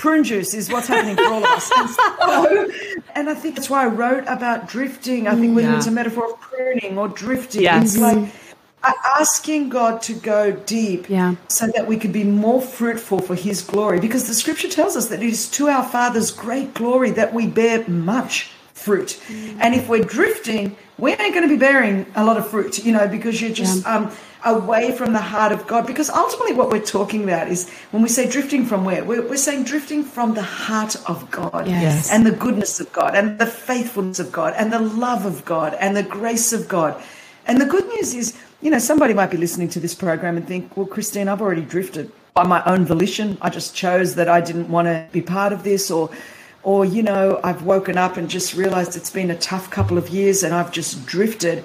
prune 0.01 0.25
juice 0.25 0.55
is 0.55 0.73
what's 0.73 0.89
happening 0.89 1.15
for 1.15 1.27
all 1.27 1.45
of 1.45 1.51
us. 1.51 1.71
And, 1.77 1.91
so, 2.21 2.71
and 3.15 3.29
I 3.29 3.35
think 3.35 3.55
that's 3.55 3.69
why 3.69 3.85
I 3.85 3.87
wrote 3.87 4.25
about 4.27 4.67
drifting. 4.67 5.29
I 5.29 5.35
think 5.35 5.55
whether 5.55 5.69
yeah. 5.69 5.77
it's 5.77 5.87
a 5.87 5.91
metaphor 5.91 6.33
of 6.33 6.41
pruning 6.41 6.97
or 6.97 7.09
drifting, 7.09 7.63
yes. 7.63 7.95
it's 7.95 7.99
like 7.99 8.33
asking 9.19 9.69
God 9.69 10.01
to 10.03 10.15
go 10.15 10.53
deep 10.53 11.11
yeah. 11.11 11.35
so 11.49 11.67
that 11.77 11.87
we 11.87 11.99
could 11.99 12.15
be 12.15 12.25
more 12.25 12.63
fruitful 12.63 13.21
for 13.21 13.35
His 13.35 13.63
glory. 13.63 14.01
Because 14.01 14.27
the 14.27 14.33
scripture 14.33 14.69
tells 14.69 14.97
us 14.97 15.09
that 15.09 15.23
it 15.23 15.29
is 15.29 15.51
to 15.51 15.69
our 15.69 15.85
Father's 15.85 16.31
great 16.31 16.73
glory 16.73 17.11
that 17.11 17.35
we 17.35 17.47
bear 17.47 17.87
much 17.87 18.51
fruit. 18.81 19.21
And 19.61 19.75
if 19.75 19.88
we're 19.88 20.05
drifting, 20.05 20.77
we 20.99 21.12
ain't 21.12 21.35
going 21.35 21.49
to 21.49 21.55
be 21.55 21.57
bearing 21.59 22.07
a 22.14 22.25
lot 22.25 22.37
of 22.37 22.49
fruit, 22.49 22.85
you 22.85 22.93
know, 22.93 23.07
because 23.09 23.40
you're 23.40 23.53
just. 23.53 23.85
Yeah. 23.85 23.97
Um, 23.97 24.12
away 24.45 24.93
from 24.93 25.12
the 25.12 25.21
heart 25.21 25.53
of 25.53 25.66
God. 25.66 25.87
Because 25.87 26.11
ultimately, 26.11 26.55
what 26.55 26.71
we're 26.71 26.81
talking 26.81 27.25
about 27.25 27.49
is 27.49 27.69
when 27.90 28.03
we 28.03 28.09
say 28.09 28.29
drifting 28.29 28.64
from 28.64 28.85
where, 28.85 29.05
we're, 29.05 29.27
we're 29.27 29.37
saying 29.37 29.64
drifting 29.64 30.03
from 30.03 30.35
the 30.35 30.43
heart 30.43 30.97
of 31.09 31.31
God 31.31 31.69
yes. 31.69 32.11
and 32.11 32.25
the 32.25 32.33
goodness 32.33 32.81
of 32.81 32.93
God 32.93 33.14
and 33.14 33.38
the 33.38 33.47
faithfulness 33.47 34.19
of 34.19 34.33
God 34.33 34.55
and 34.57 34.73
the 34.73 34.81
love 34.81 35.27
of 35.27 35.45
God 35.45 35.75
and 35.75 35.97
the 35.97 36.03
grace 36.03 36.53
of 36.53 36.69
God. 36.69 37.01
And 37.47 37.61
the 37.61 37.66
good 37.66 37.87
news 37.88 38.14
is, 38.14 38.38
you 38.61 38.71
know, 38.71 38.79
somebody 38.79 39.14
might 39.14 39.31
be 39.31 39.37
listening 39.37 39.69
to 39.71 39.81
this 39.81 39.95
program 39.95 40.37
and 40.37 40.47
think, 40.47 40.77
well, 40.77 40.87
Christine, 40.87 41.29
I've 41.29 41.43
already 41.43 41.62
drifted 41.62 42.12
by 42.35 42.47
my 42.47 42.62
own 42.64 42.85
volition. 42.85 43.38
I 43.40 43.51
just 43.51 43.75
chose 43.75 44.14
that 44.14 44.29
I 44.29 44.40
didn't 44.40 44.69
want 44.69 44.87
to 44.87 45.09
be 45.12 45.21
part 45.21 45.53
of 45.53 45.64
this 45.64 45.90
or 45.90 46.11
or 46.62 46.85
you 46.85 47.03
know 47.03 47.40
i've 47.42 47.62
woken 47.62 47.96
up 47.96 48.16
and 48.16 48.29
just 48.29 48.55
realized 48.55 48.96
it's 48.96 49.11
been 49.11 49.31
a 49.31 49.38
tough 49.38 49.70
couple 49.70 49.96
of 49.99 50.09
years 50.09 50.42
and 50.42 50.55
i've 50.55 50.73
just 50.73 51.07
drifted 51.07 51.64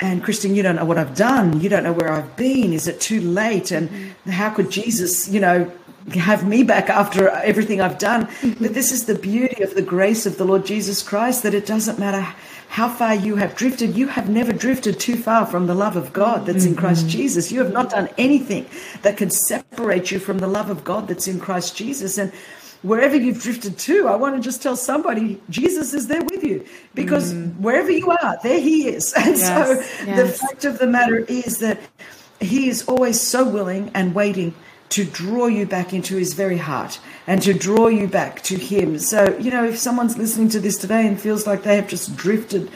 and 0.00 0.24
Christine, 0.24 0.54
you 0.54 0.62
don't 0.62 0.76
know 0.76 0.84
what 0.86 0.96
I've 0.96 1.14
done. 1.14 1.60
You 1.60 1.68
don't 1.68 1.84
know 1.84 1.92
where 1.92 2.10
I've 2.10 2.34
been. 2.36 2.72
Is 2.72 2.88
it 2.88 3.00
too 3.00 3.20
late? 3.20 3.70
And 3.70 3.90
mm-hmm. 3.90 4.30
how 4.30 4.50
could 4.50 4.70
Jesus, 4.70 5.28
you 5.28 5.40
know, 5.40 5.70
have 6.14 6.48
me 6.48 6.62
back 6.62 6.88
after 6.88 7.28
everything 7.28 7.80
I've 7.82 7.98
done? 7.98 8.26
Mm-hmm. 8.26 8.64
But 8.64 8.74
this 8.74 8.92
is 8.92 9.04
the 9.04 9.14
beauty 9.14 9.62
of 9.62 9.74
the 9.74 9.82
grace 9.82 10.24
of 10.24 10.38
the 10.38 10.44
Lord 10.44 10.64
Jesus 10.64 11.02
Christ 11.02 11.42
that 11.42 11.52
it 11.52 11.66
doesn't 11.66 11.98
matter 11.98 12.26
how 12.70 12.88
far 12.88 13.14
you 13.14 13.36
have 13.36 13.56
drifted. 13.56 13.96
You 13.96 14.06
have 14.06 14.30
never 14.30 14.52
drifted 14.52 14.98
too 14.98 15.16
far 15.16 15.44
from 15.44 15.66
the 15.66 15.74
love 15.74 15.96
of 15.96 16.12
God 16.12 16.46
that's 16.46 16.64
in 16.64 16.76
Christ 16.76 17.02
mm-hmm. 17.02 17.10
Jesus. 17.10 17.52
You 17.52 17.58
have 17.58 17.72
not 17.72 17.90
done 17.90 18.08
anything 18.16 18.66
that 19.02 19.18
can 19.18 19.28
separate 19.28 20.10
you 20.10 20.18
from 20.18 20.38
the 20.38 20.46
love 20.46 20.70
of 20.70 20.82
God 20.82 21.08
that's 21.08 21.28
in 21.28 21.40
Christ 21.40 21.76
Jesus. 21.76 22.16
And 22.16 22.32
wherever 22.82 23.16
you've 23.16 23.40
drifted 23.40 23.78
to, 23.78 24.08
I 24.08 24.16
want 24.16 24.36
to 24.36 24.40
just 24.40 24.62
tell 24.62 24.76
somebody 24.76 25.40
Jesus 25.50 25.92
is 25.94 26.06
there 26.06 26.22
with 26.24 26.42
you 26.42 26.64
because 26.94 27.34
mm. 27.34 27.56
wherever 27.58 27.90
you 27.90 28.10
are, 28.10 28.38
there 28.42 28.60
He 28.60 28.88
is. 28.88 29.14
And 29.16 29.36
yes, 29.36 29.46
so 29.46 30.04
yes. 30.06 30.18
the 30.18 30.46
fact 30.46 30.64
of 30.64 30.78
the 30.78 30.86
matter 30.86 31.18
is 31.18 31.58
that 31.58 31.80
He 32.40 32.68
is 32.68 32.86
always 32.88 33.20
so 33.20 33.48
willing 33.48 33.90
and 33.94 34.14
waiting 34.14 34.54
to 34.90 35.04
draw 35.04 35.46
you 35.46 35.66
back 35.66 35.92
into 35.92 36.16
His 36.16 36.34
very 36.34 36.58
heart 36.58 36.98
and 37.26 37.42
to 37.42 37.52
draw 37.52 37.88
you 37.88 38.08
back 38.08 38.42
to 38.44 38.56
Him. 38.56 38.98
So, 38.98 39.36
you 39.38 39.50
know, 39.50 39.64
if 39.64 39.78
someone's 39.78 40.16
listening 40.16 40.48
to 40.50 40.60
this 40.60 40.76
today 40.78 41.06
and 41.06 41.20
feels 41.20 41.46
like 41.46 41.62
they 41.62 41.76
have 41.76 41.88
just 41.88 42.16
drifted, 42.16 42.70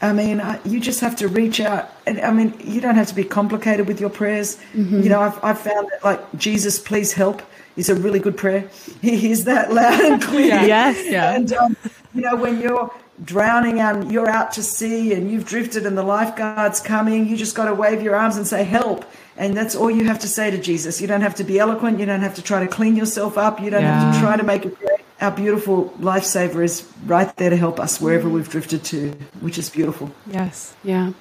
I 0.00 0.12
mean, 0.12 0.40
you 0.64 0.78
just 0.78 1.00
have 1.00 1.16
to 1.16 1.26
reach 1.26 1.58
out. 1.58 1.90
And 2.06 2.20
I 2.20 2.30
mean, 2.32 2.54
you 2.62 2.80
don't 2.80 2.94
have 2.94 3.08
to 3.08 3.14
be 3.14 3.24
complicated 3.24 3.88
with 3.88 4.00
your 4.00 4.10
prayers. 4.10 4.56
Mm-hmm. 4.72 5.02
You 5.02 5.08
know, 5.08 5.20
I've, 5.20 5.42
I've 5.42 5.60
found 5.60 5.88
that, 5.90 6.04
like, 6.04 6.38
Jesus, 6.38 6.78
please 6.78 7.12
help 7.12 7.42
is 7.78 7.88
a 7.88 7.94
really 7.94 8.18
good 8.18 8.36
prayer. 8.36 8.68
He 9.00 9.16
hears 9.16 9.44
that 9.44 9.72
loud 9.72 10.00
and 10.00 10.20
clear. 10.22 10.48
yeah. 10.48 10.66
Yes, 10.66 11.06
yeah. 11.06 11.34
And, 11.34 11.52
um, 11.52 11.76
you 12.14 12.20
know, 12.22 12.36
when 12.36 12.60
you're 12.60 12.92
drowning 13.24 13.80
and 13.80 14.10
you're 14.12 14.28
out 14.28 14.52
to 14.52 14.62
sea 14.62 15.14
and 15.14 15.30
you've 15.30 15.46
drifted 15.46 15.86
and 15.86 15.96
the 15.96 16.02
lifeguard's 16.02 16.80
coming, 16.80 17.26
you 17.26 17.36
just 17.36 17.54
got 17.54 17.66
to 17.66 17.74
wave 17.74 18.02
your 18.02 18.14
arms 18.14 18.36
and 18.36 18.46
say, 18.46 18.64
help. 18.64 19.04
And 19.36 19.56
that's 19.56 19.74
all 19.76 19.90
you 19.90 20.04
have 20.04 20.18
to 20.20 20.28
say 20.28 20.50
to 20.50 20.58
Jesus. 20.58 21.00
You 21.00 21.06
don't 21.06 21.20
have 21.20 21.36
to 21.36 21.44
be 21.44 21.58
eloquent. 21.58 22.00
You 22.00 22.06
don't 22.06 22.20
have 22.20 22.34
to 22.34 22.42
try 22.42 22.60
to 22.60 22.68
clean 22.68 22.96
yourself 22.96 23.38
up. 23.38 23.60
You 23.60 23.70
don't 23.70 23.82
yeah. 23.82 24.00
have 24.00 24.14
to 24.14 24.20
try 24.20 24.36
to 24.36 24.42
make 24.42 24.66
it 24.66 24.78
great. 24.78 25.00
Our 25.20 25.30
beautiful 25.30 25.90
lifesaver 26.00 26.62
is 26.62 26.88
right 27.06 27.34
there 27.36 27.50
to 27.50 27.56
help 27.56 27.80
us 27.80 28.00
wherever 28.00 28.28
we've 28.28 28.48
drifted 28.48 28.84
to, 28.86 29.10
which 29.40 29.58
is 29.58 29.70
beautiful. 29.70 30.12
Yes. 30.26 30.74
Yeah. 30.84 31.12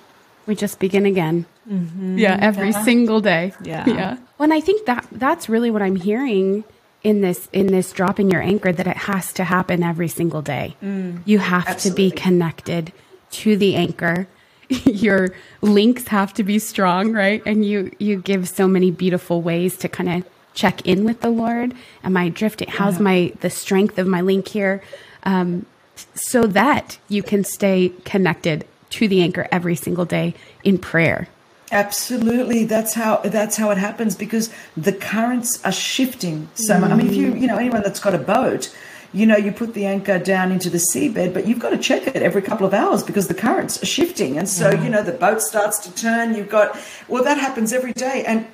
We 0.47 0.55
just 0.55 0.79
begin 0.79 1.05
again. 1.05 1.45
Mm-hmm. 1.69 2.17
Yeah. 2.17 2.37
Every 2.41 2.71
yeah. 2.71 2.83
single 2.83 3.21
day. 3.21 3.53
Yeah. 3.61 3.83
Yeah. 3.87 4.17
Well, 4.37 4.45
and 4.45 4.53
I 4.53 4.61
think 4.61 4.85
that 4.85 5.05
that's 5.11 5.49
really 5.49 5.69
what 5.69 5.81
I'm 5.81 5.97
hearing 5.97 6.63
in 7.03 7.21
this 7.21 7.47
in 7.53 7.67
this 7.67 7.91
dropping 7.91 8.31
your 8.31 8.41
anchor 8.41 8.71
that 8.71 8.87
it 8.87 8.97
has 8.97 9.31
to 9.33 9.43
happen 9.43 9.83
every 9.83 10.07
single 10.07 10.41
day. 10.41 10.75
Mm, 10.81 11.21
you 11.25 11.39
have 11.39 11.67
absolutely. 11.67 12.09
to 12.09 12.15
be 12.15 12.21
connected 12.21 12.93
to 13.31 13.57
the 13.57 13.75
anchor. 13.75 14.27
your 14.69 15.29
links 15.61 16.07
have 16.07 16.33
to 16.33 16.43
be 16.43 16.59
strong, 16.59 17.13
right? 17.13 17.41
And 17.45 17.65
you 17.65 17.91
you 17.99 18.17
give 18.17 18.49
so 18.49 18.67
many 18.67 18.91
beautiful 18.91 19.41
ways 19.41 19.77
to 19.77 19.89
kind 19.89 20.09
of 20.09 20.29
check 20.53 20.85
in 20.85 21.05
with 21.05 21.21
the 21.21 21.29
Lord. 21.29 21.73
Am 22.03 22.17
I 22.17 22.29
drifting? 22.29 22.67
How's 22.67 22.95
yeah. 22.95 23.03
my 23.03 23.33
the 23.41 23.49
strength 23.49 23.97
of 23.99 24.07
my 24.07 24.21
link 24.21 24.47
here? 24.47 24.81
Um, 25.23 25.65
so 26.13 26.45
that 26.47 26.99
you 27.09 27.23
can 27.23 27.43
stay 27.43 27.91
connected 28.05 28.65
to 28.91 29.07
the 29.07 29.21
anchor 29.21 29.47
every 29.51 29.75
single 29.75 30.05
day 30.05 30.33
in 30.63 30.77
prayer. 30.77 31.27
Absolutely, 31.71 32.63
that's 32.63 32.93
how 32.93 33.17
that's 33.17 33.57
how 33.57 33.71
it 33.71 33.77
happens 33.77 34.15
because 34.15 34.53
the 34.77 34.93
currents 34.93 35.63
are 35.65 35.71
shifting 35.71 36.47
so 36.53 36.75
mm. 36.75 36.81
much. 36.81 36.91
I 36.91 36.95
mean, 36.95 37.07
if 37.07 37.15
you 37.15 37.33
you 37.35 37.47
know 37.47 37.57
anyone 37.57 37.81
that's 37.83 37.99
got 37.99 38.15
a 38.15 38.19
boat, 38.19 38.73
you 39.11 39.25
know 39.25 39.35
you 39.35 39.51
put 39.51 39.73
the 39.73 39.85
anchor 39.85 40.17
down 40.17 40.53
into 40.53 40.69
the 40.69 40.77
seabed, 40.77 41.33
but 41.33 41.45
you've 41.45 41.59
got 41.59 41.71
to 41.71 41.77
check 41.77 42.07
it 42.07 42.15
every 42.15 42.41
couple 42.41 42.65
of 42.65 42.73
hours 42.73 43.03
because 43.03 43.27
the 43.27 43.33
currents 43.33 43.83
are 43.83 43.85
shifting, 43.85 44.37
and 44.37 44.47
so 44.47 44.71
yeah. 44.71 44.83
you 44.83 44.89
know 44.89 45.03
the 45.03 45.11
boat 45.11 45.41
starts 45.41 45.79
to 45.79 45.93
turn. 45.93 46.35
You've 46.35 46.49
got 46.49 46.79
well, 47.09 47.23
that 47.25 47.37
happens 47.37 47.73
every 47.73 47.93
day, 47.93 48.23
and 48.25 48.47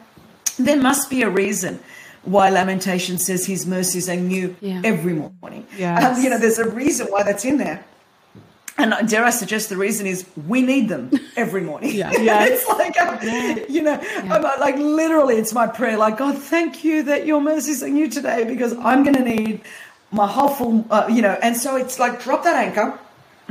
there 0.57 0.81
must 0.81 1.11
be 1.11 1.21
a 1.21 1.29
reason 1.29 1.79
why 2.23 2.49
Lamentation 2.49 3.19
says 3.19 3.45
His 3.45 3.67
mercies 3.67 4.09
are 4.09 4.15
new 4.15 4.55
yeah. 4.59 4.81
every 4.83 5.13
morning. 5.13 5.67
Yeah, 5.77 6.09
um, 6.09 6.19
you 6.19 6.31
know, 6.31 6.39
there's 6.39 6.57
a 6.57 6.69
reason 6.69 7.07
why 7.07 7.21
that's 7.21 7.45
in 7.45 7.59
there. 7.59 7.85
And 8.77 9.07
dare 9.07 9.23
I 9.23 9.29
suggest 9.29 9.69
the 9.69 9.77
reason 9.77 10.07
is 10.07 10.25
we 10.47 10.61
need 10.61 10.89
them 10.89 11.11
every 11.35 11.61
morning. 11.61 11.95
yeah. 11.95 12.11
yeah. 12.19 12.45
it's 12.45 12.67
like, 12.67 12.99
um, 12.99 13.19
you 13.69 13.81
know, 13.83 13.99
yeah. 14.01 14.33
I'm, 14.33 14.43
uh, 14.43 14.51
like 14.59 14.77
literally 14.77 15.37
it's 15.37 15.53
my 15.53 15.67
prayer, 15.67 15.97
like, 15.97 16.17
God, 16.17 16.37
thank 16.37 16.83
you 16.83 17.03
that 17.03 17.25
your 17.25 17.39
mercies 17.39 17.83
are 17.83 17.89
new 17.89 18.09
today 18.09 18.43
because 18.45 18.73
I'm 18.77 19.03
going 19.03 19.15
to 19.15 19.23
need 19.23 19.61
my 20.11 20.27
whole 20.27 20.49
full, 20.49 20.85
uh, 20.89 21.07
you 21.09 21.21
know, 21.21 21.37
and 21.41 21.55
so 21.55 21.75
it's 21.75 21.99
like 21.99 22.21
drop 22.21 22.43
that 22.43 22.55
anchor, 22.55 22.97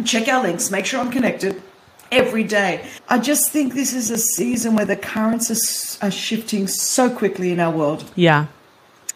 check 0.04 0.26
our 0.28 0.42
links, 0.42 0.70
make 0.70 0.86
sure 0.86 1.00
I'm 1.00 1.10
connected 1.10 1.62
every 2.10 2.44
day. 2.44 2.84
I 3.08 3.18
just 3.18 3.50
think 3.50 3.74
this 3.74 3.94
is 3.94 4.10
a 4.10 4.18
season 4.18 4.74
where 4.74 4.84
the 4.84 4.96
currents 4.96 5.50
are, 5.50 6.06
are 6.06 6.10
shifting 6.10 6.66
so 6.66 7.08
quickly 7.08 7.52
in 7.52 7.60
our 7.60 7.72
world. 7.72 8.10
Yeah. 8.16 8.46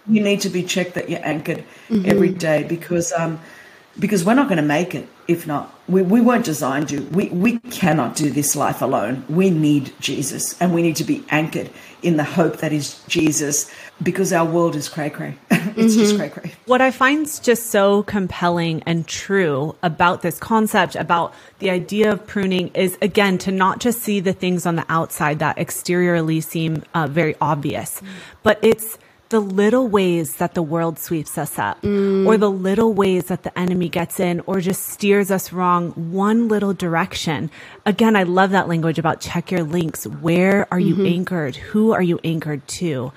You 0.09 0.23
need 0.23 0.41
to 0.43 0.49
be 0.49 0.63
checked 0.63 0.95
that 0.95 1.11
you're 1.11 1.25
anchored 1.25 1.65
mm-hmm. 1.89 2.09
every 2.09 2.31
day 2.31 2.63
because, 2.63 3.13
um, 3.13 3.41
because 3.99 4.25
we're 4.25 4.35
not 4.35 4.47
going 4.47 4.59
to 4.59 4.63
make 4.63 4.95
it 4.95 5.09
if 5.29 5.47
not. 5.47 5.73
We, 5.89 6.03
we 6.03 6.21
weren't 6.21 6.45
designed 6.45 6.89
to. 6.89 7.01
We, 7.07 7.29
we 7.29 7.59
cannot 7.59 8.17
do 8.17 8.31
this 8.31 8.57
life 8.57 8.83
alone. 8.83 9.25
We 9.29 9.51
need 9.51 9.93
Jesus 10.01 10.61
and 10.61 10.75
we 10.75 10.83
need 10.83 10.97
to 10.97 11.05
be 11.05 11.25
anchored 11.31 11.71
in 12.03 12.17
the 12.17 12.25
hope 12.25 12.59
that 12.59 12.73
is 12.73 13.03
Jesus 13.09 13.71
because 14.03 14.33
our 14.33 14.45
world 14.45 14.77
is 14.77 14.89
cray 14.89 15.11
cray. 15.11 15.37
it's 15.51 15.61
mm-hmm. 15.61 15.87
just 15.87 16.17
cray 16.17 16.29
cray. 16.29 16.53
What 16.67 16.81
I 16.81 16.91
find 16.91 17.27
just 17.43 17.67
so 17.67 18.03
compelling 18.05 18.83
and 18.85 19.07
true 19.07 19.75
about 19.83 20.23
this 20.23 20.39
concept, 20.39 20.97
about 20.97 21.35
the 21.59 21.71
idea 21.71 22.13
of 22.13 22.27
pruning, 22.27 22.69
is 22.75 22.99
again 23.01 23.39
to 23.39 23.53
not 23.53 23.81
just 23.81 24.03
see 24.03 24.21
the 24.21 24.33
things 24.33 24.67
on 24.67 24.77
the 24.77 24.85
outside 24.89 25.39
that 25.39 25.59
exteriorly 25.59 26.41
seem 26.41 26.85
uh, 26.95 27.07
very 27.07 27.35
obvious, 27.41 28.01
mm. 28.01 28.07
but 28.43 28.59
it's 28.63 28.99
the 29.29 29.41
little 29.41 29.89
ways 29.89 30.37
that 30.37 30.55
the 30.55 30.63
world 30.63 30.99
sweeps 30.99 31.37
us 31.37 31.59
up 31.59 31.83
mm. 31.83 32.27
or 32.27 32.37
the 32.37 32.51
little 32.51 32.93
ways 32.93 33.25
that 33.25 33.43
the 33.43 33.59
enemy 33.59 33.89
gets 33.89 34.21
in 34.21 34.41
or 34.47 34.61
just 34.61 34.87
steers 34.87 35.31
us 35.31 35.53
wrong 35.53 35.91
one 36.13 36.47
little 36.47 36.73
direction. 36.73 37.51
Again, 37.85 38.15
I 38.15 38.23
love 38.23 38.51
that 38.51 38.69
language 38.69 38.99
about 38.99 39.21
check 39.21 39.51
your 39.51 39.65
links. 39.65 40.07
Where 40.07 40.69
are 40.71 40.79
you 40.79 40.95
mm-hmm. 40.95 41.07
anchored? 41.07 41.57
Who 41.57 41.93
are 41.93 42.03
you 42.03 42.21
anchored 42.23 42.67
to? 42.69 43.13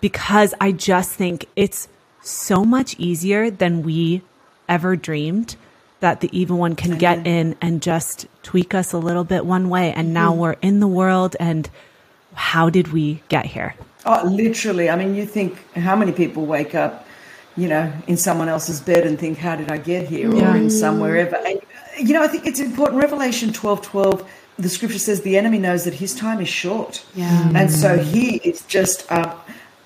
Because 0.00 0.54
I 0.60 0.72
just 0.72 1.12
think 1.12 1.46
it's 1.56 1.88
so 2.20 2.64
much 2.64 2.94
easier 2.98 3.50
than 3.50 3.82
we 3.82 4.22
ever 4.68 4.96
dreamed 4.96 5.56
that 6.00 6.20
the 6.20 6.28
evil 6.38 6.58
one 6.58 6.76
can 6.76 6.98
get 6.98 7.26
in 7.26 7.56
and 7.62 7.80
just 7.80 8.26
tweak 8.42 8.74
us 8.74 8.92
a 8.92 8.98
little 8.98 9.24
bit 9.24 9.46
one 9.46 9.70
way. 9.70 9.92
And 9.92 10.12
now 10.12 10.34
mm. 10.34 10.36
we're 10.36 10.56
in 10.60 10.80
the 10.80 10.86
world. 10.86 11.36
And 11.40 11.70
how 12.34 12.68
did 12.68 12.92
we 12.92 13.22
get 13.30 13.46
here? 13.46 13.74
Oh, 14.06 14.26
literally. 14.26 14.90
I 14.90 14.96
mean, 14.96 15.14
you 15.14 15.26
think 15.26 15.58
how 15.74 15.96
many 15.96 16.12
people 16.12 16.44
wake 16.44 16.74
up, 16.74 17.06
you 17.56 17.68
know, 17.68 17.92
in 18.06 18.16
someone 18.16 18.48
else's 18.48 18.80
bed 18.80 19.06
and 19.06 19.18
think, 19.18 19.38
how 19.38 19.56
did 19.56 19.70
I 19.70 19.78
get 19.78 20.08
here? 20.08 20.34
Yeah. 20.34 20.52
Or 20.52 20.56
in 20.56 20.70
somewhere 20.70 21.16
ever. 21.16 21.36
And, 21.36 21.60
you 21.98 22.12
know, 22.12 22.22
I 22.22 22.28
think 22.28 22.46
it's 22.46 22.60
important. 22.60 23.00
Revelation 23.00 23.52
12 23.52 23.82
12, 23.82 24.30
the 24.58 24.68
scripture 24.68 24.98
says 24.98 25.22
the 25.22 25.38
enemy 25.38 25.58
knows 25.58 25.84
that 25.84 25.94
his 25.94 26.14
time 26.14 26.40
is 26.40 26.48
short. 26.48 27.04
Yeah. 27.14 27.52
And 27.54 27.70
so 27.70 27.98
he 27.98 28.36
is 28.36 28.62
just 28.62 29.10
uh, 29.10 29.34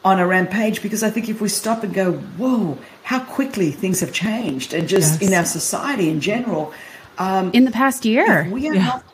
on 0.05 0.19
a 0.19 0.27
rampage 0.27 0.83
because 0.83 1.03
I 1.03 1.11
think 1.11 1.29
if 1.29 1.41
we 1.41 1.49
stop 1.49 1.85
and 1.85 1.95
go, 1.95 2.13
whoa, 2.13 2.79
how 3.05 3.21
quickly 3.21 3.71
things 3.71 4.01
have 4.01 4.13
changed 4.13 4.75
and 4.75 4.89
just 4.89 5.21
yes. 5.21 5.31
in 5.31 5.35
our 5.35 5.45
society 5.45 6.09
in 6.09 6.21
general. 6.21 6.73
Um, 7.19 7.51
in 7.53 7.65
the 7.65 7.71
past 7.71 8.05
year. 8.05 8.49
We 8.51 8.69
are 8.69 8.75
yeah. 8.75 8.85
not, 8.85 9.05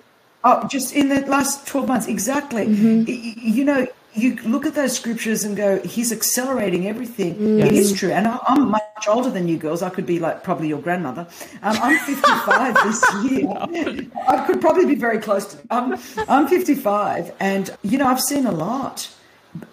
oh, 0.44 0.66
just 0.68 0.94
in 0.94 1.08
the 1.08 1.20
last 1.26 1.66
12 1.66 1.88
months, 1.88 2.06
exactly. 2.06 2.66
Mm-hmm. 2.66 3.46
You 3.46 3.64
know, 3.64 3.86
you 4.14 4.36
look 4.44 4.64
at 4.64 4.74
those 4.74 4.96
scriptures 4.96 5.44
and 5.44 5.56
go, 5.56 5.80
he's 5.80 6.12
accelerating 6.12 6.86
everything. 6.86 7.58
Yes. 7.58 7.68
It 7.68 7.72
is 7.74 7.92
true. 7.92 8.12
And 8.12 8.28
I, 8.28 8.38
am 8.46 8.70
much 8.70 9.08
older 9.08 9.30
than 9.30 9.48
you 9.48 9.56
girls. 9.56 9.82
I 9.82 9.90
could 9.90 10.06
be 10.06 10.18
like 10.18 10.44
probably 10.44 10.68
your 10.68 10.80
grandmother. 10.80 11.26
Um, 11.62 11.76
I'm 11.82 11.98
55 11.98 12.74
this 12.84 13.30
year. 13.30 14.08
I 14.28 14.46
could 14.46 14.60
probably 14.60 14.86
be 14.86 14.94
very 14.94 15.18
close 15.18 15.46
to, 15.46 15.58
I'm, 15.70 15.98
I'm 16.28 16.46
55. 16.46 17.34
And, 17.40 17.70
you 17.82 17.98
know, 17.98 18.06
I've 18.06 18.20
seen 18.20 18.46
a 18.46 18.52
lot. 18.52 19.10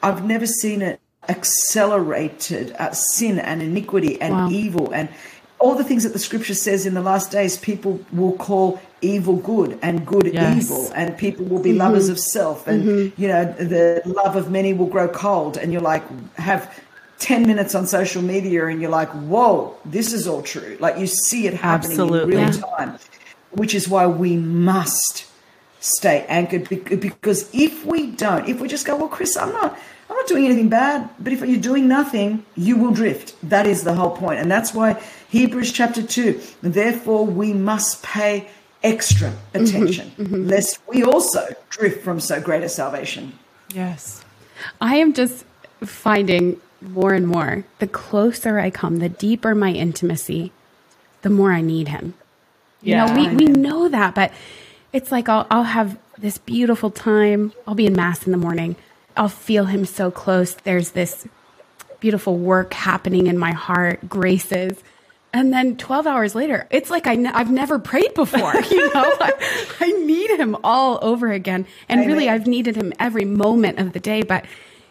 I've 0.01 0.25
never 0.25 0.45
seen 0.45 0.81
it 0.81 0.99
accelerated 1.29 2.73
uh, 2.79 2.91
sin 2.91 3.37
and 3.37 3.61
iniquity 3.61 4.19
and 4.21 4.33
wow. 4.33 4.49
evil 4.49 4.91
and 4.91 5.07
all 5.59 5.75
the 5.75 5.83
things 5.83 6.01
that 6.03 6.13
the 6.13 6.19
scripture 6.19 6.55
says 6.55 6.87
in 6.87 6.95
the 6.95 7.01
last 7.01 7.31
days 7.31 7.57
people 7.57 8.03
will 8.11 8.33
call 8.33 8.81
evil 9.01 9.35
good 9.35 9.77
and 9.81 10.05
good 10.05 10.31
yes. 10.31 10.63
evil 10.63 10.91
and 10.93 11.17
people 11.17 11.45
will 11.45 11.61
be 11.61 11.71
mm-hmm. 11.71 11.79
lovers 11.79 12.07
of 12.07 12.19
self 12.19 12.67
and 12.67 12.83
mm-hmm. 12.83 13.21
you 13.21 13.27
know 13.27 13.45
the 13.53 14.01
love 14.05 14.35
of 14.35 14.51
many 14.51 14.73
will 14.73 14.87
grow 14.87 15.07
cold 15.07 15.57
and 15.57 15.73
you're 15.73 15.81
like 15.81 16.03
have 16.35 16.79
10 17.19 17.45
minutes 17.45 17.75
on 17.75 17.85
social 17.85 18.21
media 18.21 18.67
and 18.67 18.81
you're 18.81 18.91
like 18.91 19.09
whoa 19.09 19.75
this 19.85 20.13
is 20.13 20.27
all 20.27 20.41
true 20.41 20.77
like 20.79 20.97
you 20.97 21.07
see 21.07 21.47
it 21.47 21.53
happening 21.53 21.91
Absolutely. 21.91 22.35
in 22.35 22.43
real 22.43 22.53
time 22.53 22.97
which 23.51 23.73
is 23.73 23.89
why 23.89 24.05
we 24.05 24.37
must 24.37 25.25
stay 25.79 26.25
anchored 26.29 26.69
because 26.69 27.49
if 27.53 27.85
we 27.85 28.11
don't 28.11 28.47
if 28.47 28.59
we 28.59 28.67
just 28.67 28.85
go 28.85 28.95
well 28.95 29.07
chris 29.07 29.35
i'm 29.35 29.51
not 29.51 29.77
i'm 30.09 30.15
not 30.15 30.27
doing 30.27 30.45
anything 30.45 30.69
bad 30.69 31.09
but 31.19 31.33
if 31.33 31.41
you're 31.41 31.59
doing 31.59 31.87
nothing 31.87 32.45
you 32.55 32.77
will 32.77 32.91
drift 32.91 33.35
that 33.41 33.65
is 33.65 33.83
the 33.83 33.95
whole 33.95 34.15
point 34.15 34.39
and 34.39 34.49
that's 34.49 34.75
why 34.75 34.93
hebrews 35.29 35.71
chapter 35.71 36.03
2 36.03 36.39
therefore 36.61 37.25
we 37.25 37.51
must 37.51 38.03
pay 38.03 38.47
extra 38.83 39.29
mm-hmm. 39.29 39.63
attention, 39.63 40.11
mm-hmm, 40.11 40.23
mm-hmm. 40.23 40.47
lest 40.47 40.79
we 40.87 41.03
also 41.03 41.47
drift 41.69 42.03
from 42.03 42.19
so 42.19 42.41
great 42.41 42.63
a 42.63 42.69
salvation. 42.69 43.37
Yes. 43.73 44.23
I 44.79 44.95
am 44.97 45.13
just 45.13 45.45
finding 45.83 46.59
more 46.81 47.13
and 47.13 47.27
more 47.27 47.63
the 47.79 47.87
closer 47.87 48.59
I 48.59 48.69
come, 48.69 48.97
the 48.97 49.09
deeper 49.09 49.53
my 49.55 49.71
intimacy, 49.71 50.51
the 51.21 51.29
more 51.29 51.51
I 51.51 51.61
need 51.61 51.87
him. 51.87 52.15
Yeah, 52.81 53.07
you 53.07 53.13
know, 53.13 53.35
we, 53.35 53.35
we 53.35 53.45
know 53.45 53.87
that, 53.89 54.15
but 54.15 54.31
it's 54.91 55.11
like 55.11 55.29
I'll, 55.29 55.45
I'll 55.51 55.63
have 55.63 55.97
this 56.17 56.37
beautiful 56.39 56.89
time. 56.89 57.53
I'll 57.67 57.75
be 57.75 57.85
in 57.85 57.95
mass 57.95 58.25
in 58.25 58.31
the 58.31 58.37
morning. 58.37 58.75
I'll 59.15 59.29
feel 59.29 59.65
him 59.65 59.85
so 59.85 60.09
close. 60.09 60.53
There's 60.53 60.91
this 60.91 61.27
beautiful 61.99 62.37
work 62.37 62.73
happening 62.73 63.27
in 63.27 63.37
my 63.37 63.51
heart, 63.51 64.09
graces. 64.09 64.81
And 65.33 65.53
then 65.53 65.77
12 65.77 66.07
hours 66.07 66.35
later, 66.35 66.67
it's 66.69 66.89
like 66.89 67.07
I 67.07 67.15
have 67.15 67.51
never 67.51 67.79
prayed 67.79 68.13
before. 68.13 68.53
You 68.71 68.93
know, 68.93 69.15
I, 69.19 69.33
I, 69.79 69.91
need 69.91 70.29
him 70.31 70.57
all 70.63 70.99
over 71.01 71.31
again. 71.31 71.65
And 71.89 72.05
really, 72.05 72.29
I've 72.29 72.47
needed 72.47 72.75
him 72.75 72.93
every 72.99 73.25
moment 73.25 73.79
of 73.79 73.93
the 73.93 73.99
day. 73.99 74.23
But 74.23 74.45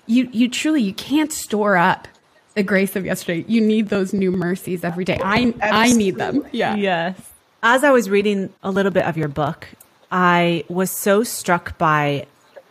you, 0.07 0.29
you 0.33 0.48
truly, 0.48 0.83
you 0.83 0.92
can't 0.92 1.33
store 1.33 1.76
up 1.76 2.09
the 2.55 2.62
grace 2.62 2.96
of 2.96 3.05
yesterday. 3.05 3.44
You 3.48 3.61
need 3.61 3.88
those 3.88 4.12
new 4.12 4.31
mercies 4.31 4.85
every 4.85 5.05
day. 5.05 5.18
I, 5.22 5.55
I 5.62 5.92
need 5.92 6.16
them. 6.16 6.46
Yeah. 6.53 6.74
Yes. 6.76 7.18
As 7.62 7.85
I 7.85 7.90
was 7.90 8.11
reading 8.11 8.53
a 8.62 8.70
little 8.70 8.92
bit 8.92 9.05
of 9.05 9.16
your 9.16 9.29
book, 9.29 9.68
I 10.11 10.64
was 10.68 10.90
so 10.90 11.22
struck 11.22 11.79
by 11.79 12.26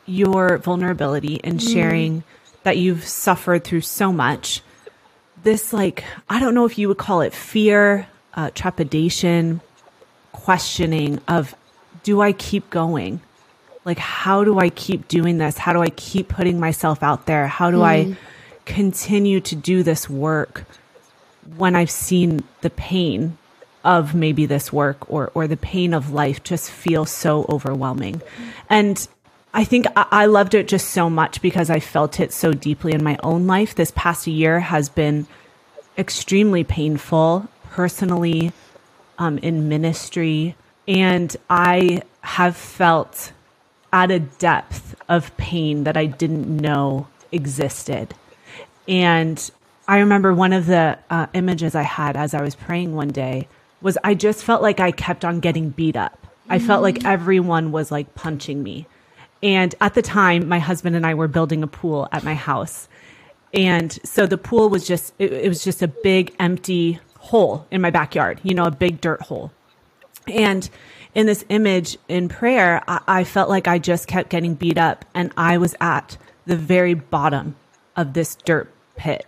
your 0.05 0.57
vulnerability 0.57 1.35
in 1.35 1.57
mm. 1.57 1.73
sharing 1.73 2.23
that 2.63 2.77
you've 2.77 3.05
suffered 3.05 3.63
through 3.63 3.81
so 3.81 4.11
much. 4.11 4.61
This, 5.43 5.73
like, 5.73 6.03
I 6.29 6.39
don't 6.39 6.53
know 6.53 6.65
if 6.65 6.77
you 6.77 6.87
would 6.87 6.97
call 6.97 7.21
it 7.21 7.33
fear, 7.33 8.07
uh, 8.33 8.51
trepidation, 8.53 9.61
questioning 10.31 11.21
of, 11.27 11.55
do 12.03 12.21
I 12.21 12.33
keep 12.33 12.69
going? 12.69 13.21
Like, 13.85 13.99
how 13.99 14.43
do 14.43 14.59
I 14.59 14.69
keep 14.69 15.07
doing 15.07 15.37
this? 15.37 15.57
How 15.57 15.73
do 15.73 15.81
I 15.81 15.89
keep 15.89 16.29
putting 16.29 16.59
myself 16.59 17.01
out 17.01 17.25
there? 17.25 17.47
How 17.47 17.71
do 17.71 17.81
I 17.81 18.15
continue 18.65 19.39
to 19.41 19.55
do 19.55 19.81
this 19.83 20.09
work 20.09 20.65
when 21.57 21.75
I've 21.75 21.89
seen 21.89 22.43
the 22.61 22.69
pain 22.69 23.37
of 23.83 24.13
maybe 24.13 24.45
this 24.45 24.73
work 24.73 25.09
or 25.09 25.31
or 25.33 25.47
the 25.47 25.57
pain 25.57 25.93
of 25.93 26.11
life 26.11 26.43
just 26.43 26.69
feel 26.69 27.05
so 27.05 27.45
overwhelming. 27.49 28.21
And 28.69 29.07
I 29.53 29.63
think 29.63 29.87
I, 29.95 30.27
loved 30.27 30.53
it 30.53 30.67
just 30.67 30.89
so 30.89 31.09
much 31.09 31.41
because 31.41 31.69
I 31.69 31.79
felt 31.79 32.19
it 32.19 32.31
so 32.31 32.53
deeply 32.53 32.93
in 32.93 33.03
my 33.03 33.17
own 33.23 33.47
life. 33.47 33.73
This 33.73 33.91
past 33.95 34.27
year 34.27 34.59
has 34.59 34.89
been 34.89 35.25
extremely 35.97 36.63
painful 36.63 37.47
personally, 37.71 38.53
um, 39.17 39.37
in 39.39 39.67
ministry, 39.67 40.55
and 40.87 41.35
I 41.49 42.03
have 42.21 42.55
felt 42.55 43.31
at 43.91 44.11
a 44.11 44.19
depth 44.19 44.95
of 45.09 45.35
pain 45.37 45.83
that 45.83 45.97
I 45.97 46.05
didn't 46.05 46.47
know 46.47 47.07
existed. 47.31 48.13
And 48.87 49.49
I 49.87 49.99
remember 49.99 50.33
one 50.33 50.53
of 50.53 50.67
the 50.67 50.99
uh, 51.09 51.27
images 51.33 51.73
I 51.73 51.81
had 51.81 52.15
as 52.15 52.33
I 52.33 52.41
was 52.41 52.55
praying 52.55 52.95
one 52.95 53.09
day 53.09 53.47
was 53.81 53.97
I 54.03 54.13
just 54.13 54.43
felt 54.43 54.61
like 54.61 54.79
I 54.79 54.91
kept 54.91 55.25
on 55.25 55.39
getting 55.39 55.69
beat 55.69 55.95
up. 55.95 56.27
I 56.47 56.59
felt 56.59 56.81
like 56.81 57.05
everyone 57.05 57.71
was 57.71 57.91
like 57.91 58.15
punching 58.15 58.61
me. 58.63 58.87
And 59.41 59.73
at 59.79 59.93
the 59.93 60.01
time, 60.01 60.47
my 60.47 60.59
husband 60.59 60.95
and 60.95 61.05
I 61.05 61.13
were 61.13 61.27
building 61.27 61.63
a 61.63 61.67
pool 61.67 62.07
at 62.11 62.23
my 62.23 62.33
house. 62.33 62.87
And 63.53 63.91
so 64.03 64.25
the 64.25 64.37
pool 64.37 64.69
was 64.69 64.87
just, 64.87 65.13
it, 65.17 65.31
it 65.31 65.47
was 65.47 65.63
just 65.63 65.81
a 65.81 65.87
big 65.87 66.35
empty 66.39 66.99
hole 67.17 67.65
in 67.71 67.81
my 67.81 67.89
backyard, 67.89 68.39
you 68.43 68.53
know, 68.53 68.65
a 68.65 68.71
big 68.71 69.01
dirt 69.01 69.21
hole. 69.23 69.51
And 70.27 70.69
in 71.15 71.25
this 71.25 71.45
image 71.49 71.97
in 72.07 72.29
prayer, 72.29 72.83
I, 72.87 73.01
I 73.07 73.23
felt 73.23 73.49
like 73.49 73.67
I 73.67 73.79
just 73.79 74.07
kept 74.07 74.29
getting 74.29 74.53
beat 74.53 74.77
up 74.77 75.05
and 75.13 75.31
I 75.35 75.57
was 75.57 75.75
at 75.81 76.17
the 76.45 76.57
very 76.57 76.93
bottom 76.93 77.55
of 77.95 78.13
this 78.13 78.35
dirt 78.35 78.71
pit 78.95 79.25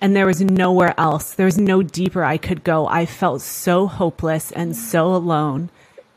and 0.00 0.14
there 0.14 0.26
was 0.26 0.40
nowhere 0.40 0.94
else. 0.98 1.34
There 1.34 1.46
was 1.46 1.58
no 1.58 1.82
deeper 1.82 2.24
I 2.24 2.36
could 2.36 2.64
go. 2.64 2.86
I 2.86 3.06
felt 3.06 3.40
so 3.42 3.86
hopeless 3.86 4.52
and 4.52 4.76
so 4.76 5.14
alone. 5.14 5.70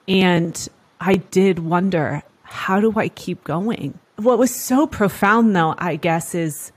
And 0.07 0.67
I 0.99 1.15
did 1.15 1.59
wonder, 1.59 2.23
how 2.51 2.79
do 2.79 2.93
I 2.95 3.09
keep 3.09 3.43
going? 3.43 3.97
What 4.17 4.37
was 4.37 4.53
so 4.53 4.85
profound, 4.85 5.55
though, 5.55 5.75
I 5.77 5.95
guess, 5.95 6.35
is 6.35 6.71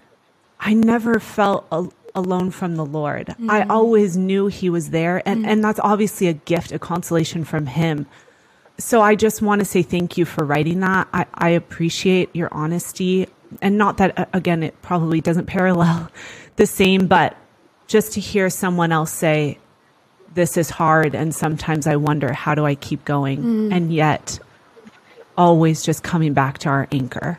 I 0.60 0.74
never 0.74 1.20
felt 1.20 1.66
al- 1.70 1.92
alone 2.14 2.50
from 2.50 2.76
the 2.76 2.86
Lord. 2.86 3.28
Mm. 3.28 3.50
I 3.50 3.64
always 3.64 4.16
knew 4.16 4.46
He 4.46 4.70
was 4.70 4.90
there. 4.90 5.26
And, 5.26 5.44
mm. 5.44 5.48
and 5.48 5.64
that's 5.64 5.80
obviously 5.80 6.28
a 6.28 6.32
gift, 6.32 6.72
a 6.72 6.78
consolation 6.78 7.44
from 7.44 7.66
Him. 7.66 8.06
So 8.78 9.00
I 9.00 9.14
just 9.14 9.42
want 9.42 9.60
to 9.60 9.64
say 9.64 9.82
thank 9.82 10.16
you 10.16 10.24
for 10.24 10.44
writing 10.44 10.80
that. 10.80 11.08
I, 11.12 11.26
I 11.34 11.50
appreciate 11.50 12.34
your 12.34 12.52
honesty. 12.52 13.28
And 13.62 13.78
not 13.78 13.98
that, 13.98 14.28
again, 14.32 14.62
it 14.62 14.80
probably 14.82 15.20
doesn't 15.20 15.46
parallel 15.46 16.10
the 16.56 16.66
same, 16.66 17.06
but 17.06 17.36
just 17.86 18.12
to 18.14 18.20
hear 18.20 18.48
someone 18.50 18.90
else 18.90 19.12
say, 19.12 19.58
this 20.34 20.56
is 20.56 20.70
hard. 20.70 21.14
And 21.14 21.34
sometimes 21.34 21.86
I 21.86 21.96
wonder, 21.96 22.32
how 22.32 22.54
do 22.54 22.64
I 22.64 22.74
keep 22.74 23.04
going? 23.04 23.42
Mm. 23.42 23.72
And 23.72 23.92
yet, 23.94 24.40
always 25.36 25.82
just 25.82 26.02
coming 26.02 26.32
back 26.32 26.58
to 26.58 26.68
our 26.68 26.88
anchor. 26.92 27.38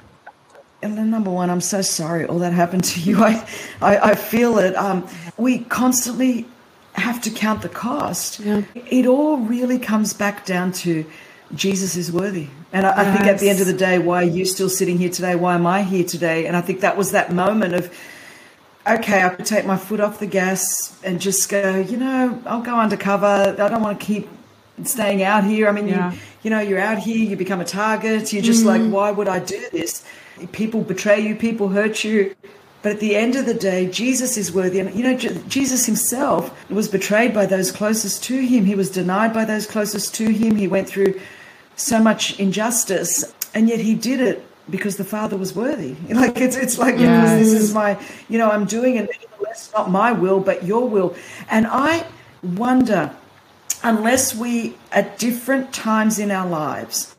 And 0.81 1.09
number 1.09 1.31
one, 1.31 1.49
I'm 1.49 1.61
so 1.61 1.81
sorry 1.81 2.25
all 2.25 2.39
that 2.39 2.53
happened 2.53 2.83
to 2.85 2.99
you. 2.99 3.23
I, 3.23 3.47
I, 3.81 3.97
I 3.97 4.15
feel 4.15 4.57
it. 4.59 4.75
Um, 4.75 5.07
we 5.37 5.59
constantly 5.59 6.45
have 6.93 7.21
to 7.23 7.29
count 7.29 7.61
the 7.61 7.69
cost. 7.69 8.39
Yeah. 8.39 8.61
It 8.73 9.05
all 9.05 9.37
really 9.37 9.79
comes 9.79 10.13
back 10.13 10.45
down 10.45 10.71
to 10.73 11.05
Jesus 11.53 11.95
is 11.95 12.11
worthy. 12.11 12.47
And 12.71 12.85
I, 12.85 12.89
yes. 12.89 12.97
I 12.97 13.15
think 13.15 13.27
at 13.27 13.39
the 13.39 13.49
end 13.49 13.59
of 13.61 13.67
the 13.67 13.73
day, 13.73 13.99
why 13.99 14.23
are 14.23 14.27
you 14.27 14.45
still 14.45 14.69
sitting 14.69 14.97
here 14.97 15.09
today? 15.09 15.35
Why 15.35 15.55
am 15.55 15.65
I 15.65 15.83
here 15.83 16.03
today? 16.03 16.45
And 16.47 16.55
I 16.55 16.61
think 16.61 16.81
that 16.81 16.97
was 16.97 17.11
that 17.11 17.31
moment 17.31 17.73
of, 17.73 17.93
okay, 18.87 19.23
I 19.23 19.29
could 19.29 19.45
take 19.45 19.65
my 19.65 19.77
foot 19.77 19.99
off 19.99 20.19
the 20.19 20.27
gas 20.27 20.99
and 21.03 21.21
just 21.21 21.49
go, 21.49 21.77
you 21.77 21.97
know, 21.97 22.41
I'll 22.45 22.61
go 22.61 22.77
undercover. 22.77 23.55
I 23.57 23.69
don't 23.69 23.81
want 23.81 23.99
to 23.99 24.05
keep 24.05 24.27
staying 24.83 25.23
out 25.23 25.43
here. 25.43 25.67
I 25.67 25.71
mean, 25.71 25.87
yeah. 25.87 26.11
you, 26.11 26.19
you 26.43 26.49
know, 26.49 26.59
you're 26.59 26.79
out 26.79 26.99
here, 26.99 27.17
you 27.17 27.35
become 27.35 27.61
a 27.61 27.65
target. 27.65 28.33
You're 28.33 28.43
just 28.43 28.65
mm-hmm. 28.65 28.83
like, 28.83 28.93
why 28.93 29.11
would 29.11 29.27
I 29.27 29.39
do 29.39 29.63
this? 29.71 30.05
People 30.51 30.81
betray 30.81 31.19
you, 31.19 31.35
people 31.35 31.69
hurt 31.69 32.03
you. 32.03 32.35
But 32.81 32.93
at 32.93 32.99
the 32.99 33.15
end 33.15 33.35
of 33.35 33.47
the 33.47 33.53
day, 33.53 33.89
Jesus 33.89 34.37
is 34.37 34.51
worthy. 34.51 34.79
And, 34.79 34.93
you 34.93 35.03
know, 35.03 35.17
Jesus 35.47 35.87
himself 35.87 36.69
was 36.69 36.87
betrayed 36.87 37.33
by 37.33 37.47
those 37.47 37.71
closest 37.71 38.23
to 38.25 38.39
him. 38.39 38.65
He 38.65 38.75
was 38.75 38.91
denied 38.91 39.33
by 39.33 39.45
those 39.45 39.65
closest 39.65 40.13
to 40.15 40.29
him. 40.29 40.55
He 40.55 40.67
went 40.67 40.87
through 40.87 41.19
so 41.75 41.99
much 41.99 42.39
injustice, 42.39 43.33
and 43.53 43.67
yet 43.67 43.79
he 43.79 43.95
did 43.95 44.21
it 44.21 44.45
because 44.69 44.97
the 44.97 45.03
Father 45.03 45.37
was 45.37 45.55
worthy. 45.55 45.95
Like 46.09 46.37
it's 46.37 46.55
it's 46.55 46.77
like 46.77 46.97
yes. 46.97 47.39
this 47.39 47.53
is 47.53 47.73
my 47.73 47.99
you 48.29 48.37
know 48.37 48.49
I'm 48.49 48.65
doing 48.65 48.95
it 48.95 49.09
nevertheless 49.09 49.71
not 49.73 49.91
my 49.91 50.11
will 50.11 50.39
but 50.39 50.63
your 50.63 50.87
will, 50.87 51.15
and 51.49 51.67
I 51.67 52.05
wonder 52.41 53.15
unless 53.85 54.35
we 54.35 54.75
at 54.91 55.17
different 55.17 55.73
times 55.73 56.19
in 56.19 56.31
our 56.31 56.47
lives 56.47 57.15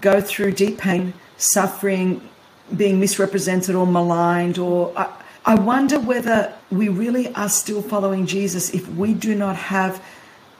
go 0.00 0.20
through 0.20 0.52
deep 0.52 0.78
pain, 0.78 1.12
suffering, 1.36 2.26
being 2.76 2.98
misrepresented 3.00 3.74
or 3.74 3.86
maligned 3.86 4.58
or. 4.58 4.92
I, 4.96 5.12
I 5.44 5.54
wonder 5.54 5.98
whether 5.98 6.54
we 6.70 6.88
really 6.88 7.34
are 7.34 7.48
still 7.48 7.80
following 7.82 8.26
Jesus 8.26 8.74
if 8.74 8.86
we 8.90 9.14
do 9.14 9.34
not 9.34 9.56
have 9.56 10.04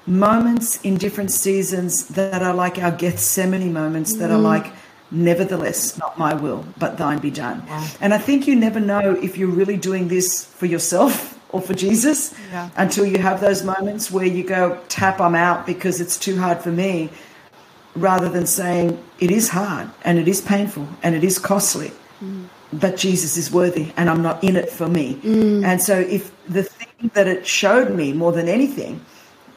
moments 0.06 0.80
in 0.80 0.96
different 0.96 1.30
seasons 1.30 2.08
that 2.08 2.42
are 2.42 2.54
like 2.54 2.78
our 2.78 2.90
Gethsemane 2.90 3.72
moments, 3.72 4.16
that 4.16 4.30
are 4.30 4.38
mm. 4.38 4.42
like 4.42 4.72
Nevertheless, 5.12 5.98
not 5.98 6.16
my 6.18 6.34
will, 6.34 6.64
but 6.78 6.96
thine 6.96 7.18
be 7.18 7.32
done. 7.32 7.66
Wow. 7.66 7.88
And 8.00 8.14
I 8.14 8.18
think 8.18 8.46
you 8.46 8.54
never 8.54 8.78
know 8.78 9.16
if 9.20 9.36
you're 9.36 9.48
really 9.48 9.76
doing 9.76 10.06
this 10.06 10.44
for 10.44 10.66
yourself 10.66 11.39
or 11.52 11.60
for 11.60 11.74
Jesus 11.74 12.34
yeah. 12.50 12.70
until 12.76 13.04
you 13.06 13.18
have 13.18 13.40
those 13.40 13.62
moments 13.62 14.10
where 14.10 14.24
you 14.24 14.44
go, 14.44 14.80
tap, 14.88 15.20
I'm 15.20 15.34
out 15.34 15.66
because 15.66 16.00
it's 16.00 16.18
too 16.18 16.38
hard 16.38 16.58
for 16.58 16.70
me, 16.70 17.10
rather 17.94 18.28
than 18.28 18.46
saying, 18.46 19.02
it 19.18 19.30
is 19.30 19.48
hard 19.48 19.90
and 20.04 20.18
it 20.18 20.28
is 20.28 20.40
painful 20.40 20.86
and 21.02 21.14
it 21.14 21.24
is 21.24 21.38
costly, 21.38 21.92
mm. 22.22 22.46
but 22.72 22.96
Jesus 22.96 23.36
is 23.36 23.50
worthy 23.50 23.92
and 23.96 24.08
I'm 24.08 24.22
not 24.22 24.42
in 24.42 24.56
it 24.56 24.70
for 24.70 24.88
me. 24.88 25.14
Mm. 25.16 25.64
And 25.64 25.82
so, 25.82 25.98
if 25.98 26.32
the 26.46 26.62
thing 26.62 27.10
that 27.14 27.26
it 27.26 27.46
showed 27.46 27.94
me 27.94 28.12
more 28.12 28.32
than 28.32 28.48
anything 28.48 29.04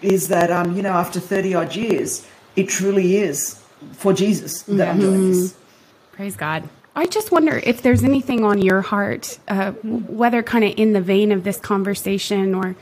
is 0.01 0.27
that, 0.27 0.51
um, 0.51 0.75
you 0.75 0.82
know, 0.82 0.93
after 0.93 1.19
30 1.19 1.56
odd 1.56 1.75
years, 1.75 2.27
it 2.56 2.69
truly 2.69 3.17
is 3.17 3.62
for 3.93 4.13
Jesus 4.13 4.63
that 4.63 4.89
I'm 4.89 4.99
doing 4.99 5.32
this. 5.32 5.56
Praise 6.12 6.36
God. 6.36 6.69
I 6.95 7.08
just 7.08 7.32
wonder 7.32 7.60
if 7.63 7.82
there's 7.82 8.03
anything 8.03 8.43
on 8.43 8.62
your 8.62 8.82
heart, 8.82 9.39
uh, 9.47 9.71
whether 9.71 10.43
kind 10.43 10.63
of 10.63 10.73
in 10.77 10.93
the 10.93 11.01
vein 11.01 11.32
of 11.32 11.43
this 11.43 11.58
conversation 11.58 12.53
or, 12.53 12.75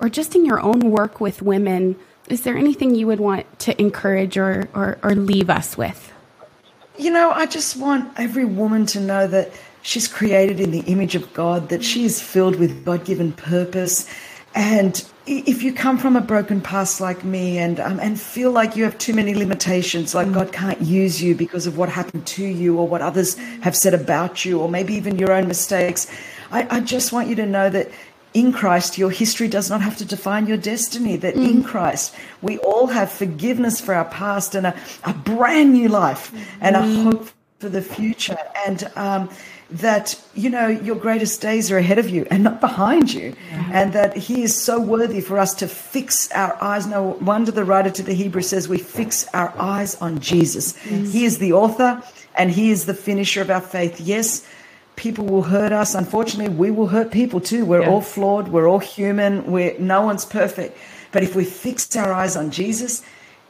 or 0.00 0.08
just 0.08 0.34
in 0.34 0.44
your 0.44 0.60
own 0.60 0.90
work 0.90 1.20
with 1.20 1.42
women. 1.42 1.96
Is 2.28 2.42
there 2.42 2.56
anything 2.56 2.94
you 2.94 3.06
would 3.06 3.20
want 3.20 3.46
to 3.60 3.80
encourage 3.80 4.36
or, 4.36 4.68
or, 4.74 4.98
or 5.02 5.14
leave 5.14 5.48
us 5.48 5.76
with? 5.76 6.12
You 6.98 7.10
know, 7.10 7.30
I 7.30 7.46
just 7.46 7.76
want 7.76 8.12
every 8.18 8.44
woman 8.44 8.84
to 8.86 9.00
know 9.00 9.26
that 9.28 9.52
she's 9.82 10.08
created 10.08 10.60
in 10.60 10.72
the 10.72 10.80
image 10.80 11.14
of 11.14 11.32
God, 11.32 11.68
that 11.68 11.84
she 11.84 12.04
is 12.04 12.20
filled 12.20 12.56
with 12.56 12.84
God 12.84 13.04
given 13.04 13.32
purpose, 13.32 14.08
and 14.54 15.04
if 15.26 15.62
you 15.62 15.72
come 15.72 15.98
from 15.98 16.16
a 16.16 16.20
broken 16.20 16.60
past 16.60 17.00
like 17.00 17.24
me 17.24 17.58
and 17.58 17.78
um, 17.78 18.00
and 18.00 18.20
feel 18.20 18.50
like 18.50 18.76
you 18.76 18.84
have 18.84 18.98
too 18.98 19.14
many 19.14 19.34
limitations, 19.34 20.14
like 20.14 20.32
God 20.32 20.52
can't 20.52 20.80
use 20.80 21.22
you 21.22 21.34
because 21.34 21.66
of 21.66 21.78
what 21.78 21.88
happened 21.88 22.26
to 22.26 22.44
you 22.44 22.78
or 22.78 22.88
what 22.88 23.02
others 23.02 23.36
have 23.60 23.76
said 23.76 23.94
about 23.94 24.44
you, 24.44 24.60
or 24.60 24.68
maybe 24.68 24.94
even 24.94 25.18
your 25.18 25.32
own 25.32 25.46
mistakes, 25.46 26.10
I, 26.50 26.66
I 26.76 26.80
just 26.80 27.12
want 27.12 27.28
you 27.28 27.36
to 27.36 27.46
know 27.46 27.70
that 27.70 27.90
in 28.34 28.52
Christ, 28.52 28.98
your 28.98 29.10
history 29.10 29.46
does 29.46 29.68
not 29.70 29.80
have 29.82 29.96
to 29.98 30.04
define 30.04 30.46
your 30.46 30.56
destiny. 30.56 31.16
That 31.16 31.34
mm. 31.34 31.48
in 31.48 31.62
Christ, 31.62 32.14
we 32.40 32.58
all 32.58 32.86
have 32.88 33.12
forgiveness 33.12 33.80
for 33.80 33.94
our 33.94 34.06
past 34.06 34.54
and 34.54 34.66
a, 34.66 34.76
a 35.04 35.12
brand 35.12 35.72
new 35.72 35.88
life 35.88 36.32
mm. 36.32 36.42
and 36.60 36.76
a 36.76 36.80
mm. 36.80 37.02
hope 37.04 37.28
for 37.58 37.68
the 37.68 37.82
future. 37.82 38.38
And 38.66 38.90
um, 38.96 39.30
that 39.72 40.20
you 40.34 40.50
know 40.50 40.68
your 40.68 40.96
greatest 40.96 41.40
days 41.40 41.70
are 41.70 41.78
ahead 41.78 41.98
of 41.98 42.08
you 42.08 42.26
and 42.30 42.44
not 42.44 42.60
behind 42.60 43.12
you. 43.12 43.34
Yeah. 43.50 43.70
and 43.72 43.92
that 43.94 44.16
he 44.16 44.42
is 44.42 44.54
so 44.54 44.80
worthy 44.80 45.20
for 45.20 45.38
us 45.38 45.54
to 45.54 45.66
fix 45.66 46.30
our 46.32 46.56
eyes. 46.62 46.86
No 46.86 47.02
wonder 47.20 47.50
the 47.50 47.64
writer 47.64 47.90
to 47.90 48.02
the 48.02 48.12
hebrews 48.12 48.48
says 48.48 48.68
we 48.68 48.78
fix 48.78 49.26
our 49.32 49.52
eyes 49.58 49.94
on 49.96 50.20
jesus. 50.20 50.76
Yes. 50.84 51.12
he 51.12 51.24
is 51.24 51.38
the 51.38 51.52
author 51.52 52.02
and 52.36 52.50
he 52.50 52.70
is 52.70 52.84
the 52.86 52.94
finisher 52.94 53.40
of 53.40 53.50
our 53.50 53.60
faith. 53.60 54.00
Yes 54.00 54.46
people 54.94 55.24
will 55.24 55.42
hurt 55.42 55.72
us. 55.72 55.94
Unfortunately 55.94 56.54
we 56.54 56.70
will 56.70 56.88
hurt 56.88 57.10
people 57.10 57.40
too. 57.40 57.64
We're 57.64 57.82
yeah. 57.82 57.88
all 57.90 58.02
flawed. 58.02 58.48
We're 58.48 58.68
all 58.68 58.78
human. 58.78 59.50
We're 59.50 59.78
no 59.78 60.02
one's 60.02 60.26
perfect. 60.26 60.76
But 61.12 61.22
if 61.22 61.34
we 61.34 61.44
fix 61.44 61.96
our 61.96 62.12
eyes 62.12 62.36
on 62.36 62.50
jesus 62.50 63.02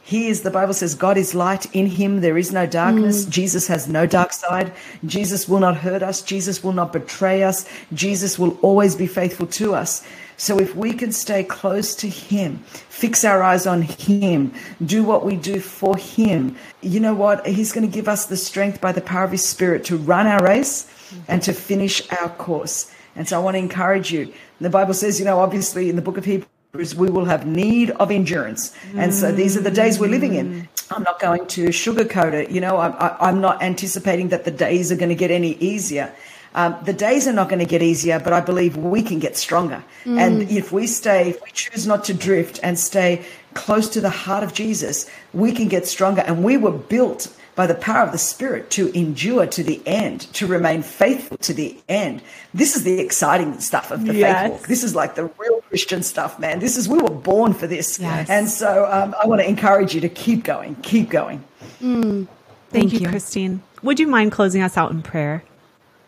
He 0.05 0.27
is, 0.27 0.41
the 0.41 0.51
Bible 0.51 0.73
says, 0.73 0.95
God 0.95 1.17
is 1.17 1.33
light. 1.33 1.73
In 1.73 1.85
him 1.85 2.19
there 2.19 2.37
is 2.37 2.51
no 2.51 2.65
darkness. 2.67 3.25
Mm. 3.25 3.29
Jesus 3.29 3.67
has 3.67 3.87
no 3.87 4.05
dark 4.05 4.33
side. 4.33 4.73
Jesus 5.05 5.47
will 5.47 5.61
not 5.61 5.77
hurt 5.77 6.03
us. 6.03 6.21
Jesus 6.21 6.61
will 6.61 6.73
not 6.73 6.91
betray 6.91 7.41
us. 7.41 7.65
Jesus 7.93 8.37
will 8.37 8.57
always 8.61 8.95
be 8.95 9.07
faithful 9.07 9.47
to 9.47 9.73
us. 9.73 10.05
So 10.35 10.59
if 10.59 10.75
we 10.75 10.91
can 10.91 11.13
stay 11.13 11.45
close 11.45 11.95
to 11.95 12.09
him, 12.09 12.57
fix 12.89 13.23
our 13.23 13.41
eyes 13.41 13.65
on 13.65 13.83
him, 13.83 14.53
do 14.85 15.05
what 15.05 15.25
we 15.25 15.37
do 15.37 15.61
for 15.61 15.95
him, 15.95 16.57
you 16.81 16.99
know 16.99 17.13
what? 17.13 17.47
He's 17.47 17.71
going 17.71 17.89
to 17.89 17.93
give 17.93 18.09
us 18.09 18.25
the 18.25 18.35
strength 18.35 18.81
by 18.81 18.91
the 18.91 18.99
power 19.01 19.23
of 19.23 19.31
his 19.31 19.47
spirit 19.47 19.85
to 19.85 19.95
run 19.95 20.27
our 20.27 20.43
race 20.43 20.89
and 21.29 21.41
to 21.43 21.53
finish 21.53 22.01
our 22.11 22.29
course. 22.29 22.91
And 23.15 23.27
so 23.27 23.39
I 23.39 23.43
want 23.43 23.55
to 23.55 23.59
encourage 23.59 24.11
you. 24.11 24.33
The 24.59 24.69
Bible 24.69 24.95
says, 24.95 25.17
you 25.19 25.25
know, 25.25 25.39
obviously 25.39 25.89
in 25.89 25.95
the 25.95 26.01
book 26.01 26.17
of 26.17 26.25
Hebrews, 26.25 26.49
we 26.73 27.07
will 27.07 27.25
have 27.25 27.45
need 27.45 27.91
of 27.91 28.09
endurance. 28.09 28.73
And 28.95 29.13
so 29.13 29.31
these 29.31 29.55
are 29.55 29.61
the 29.61 29.69
days 29.69 29.99
we're 29.99 30.09
living 30.09 30.33
in. 30.33 30.67
I'm 30.89 31.03
not 31.03 31.19
going 31.19 31.45
to 31.49 31.67
sugarcoat 31.67 32.33
it. 32.33 32.49
You 32.49 32.61
know, 32.61 32.77
I, 32.77 33.29
am 33.29 33.41
not 33.41 33.61
anticipating 33.61 34.29
that 34.29 34.43
the 34.43 34.49
days 34.49 34.91
are 34.91 34.95
going 34.95 35.09
to 35.09 35.15
get 35.15 35.29
any 35.29 35.53
easier. 35.57 36.11
Um, 36.55 36.75
the 36.83 36.91
days 36.91 37.27
are 37.27 37.33
not 37.33 37.47
going 37.47 37.59
to 37.59 37.67
get 37.67 37.83
easier, 37.83 38.19
but 38.19 38.33
I 38.33 38.41
believe 38.41 38.75
we 38.75 39.03
can 39.03 39.19
get 39.19 39.37
stronger. 39.37 39.83
Mm. 40.03 40.17
And 40.17 40.49
if 40.49 40.71
we 40.71 40.87
stay, 40.87 41.29
if 41.29 41.43
we 41.43 41.51
choose 41.51 41.85
not 41.85 42.05
to 42.05 42.13
drift 42.15 42.59
and 42.63 42.79
stay 42.79 43.23
close 43.53 43.87
to 43.89 44.01
the 44.01 44.09
heart 44.09 44.43
of 44.43 44.55
Jesus, 44.55 45.07
we 45.31 45.51
can 45.51 45.67
get 45.67 45.85
stronger. 45.85 46.21
And 46.21 46.43
we 46.43 46.57
were 46.57 46.71
built 46.71 47.27
by 47.55 47.67
the 47.67 47.75
power 47.75 48.03
of 48.03 48.11
the 48.11 48.17
Spirit 48.17 48.69
to 48.71 48.89
endure 48.97 49.45
to 49.45 49.63
the 49.63 49.81
end, 49.85 50.21
to 50.33 50.47
remain 50.47 50.81
faithful 50.81 51.37
to 51.37 51.53
the 51.53 51.77
end. 51.87 52.21
This 52.53 52.75
is 52.75 52.83
the 52.83 52.99
exciting 52.99 53.59
stuff 53.59 53.91
of 53.91 54.05
the 54.05 54.15
yes. 54.15 54.41
faith 54.41 54.51
walk. 54.51 54.67
This 54.67 54.83
is 54.83 54.95
like 54.95 55.15
the 55.15 55.25
real 55.37 55.61
Christian 55.61 56.03
stuff, 56.03 56.39
man. 56.39 56.59
This 56.59 56.77
is, 56.77 56.89
we 56.89 56.97
were 56.97 57.09
born 57.09 57.53
for 57.53 57.67
this. 57.67 57.99
Yes. 57.99 58.29
And 58.29 58.49
so 58.49 58.89
um, 58.91 59.15
I 59.21 59.27
want 59.27 59.41
to 59.41 59.47
encourage 59.47 59.93
you 59.93 60.01
to 60.01 60.09
keep 60.09 60.43
going, 60.43 60.75
keep 60.77 61.09
going. 61.09 61.43
Mm. 61.81 62.01
Thank, 62.01 62.27
Thank 62.69 62.93
you, 62.93 62.99
you, 63.01 63.09
Christine. 63.09 63.61
Would 63.83 63.99
you 63.99 64.07
mind 64.07 64.31
closing 64.31 64.61
us 64.61 64.77
out 64.77 64.91
in 64.91 65.03
prayer? 65.03 65.43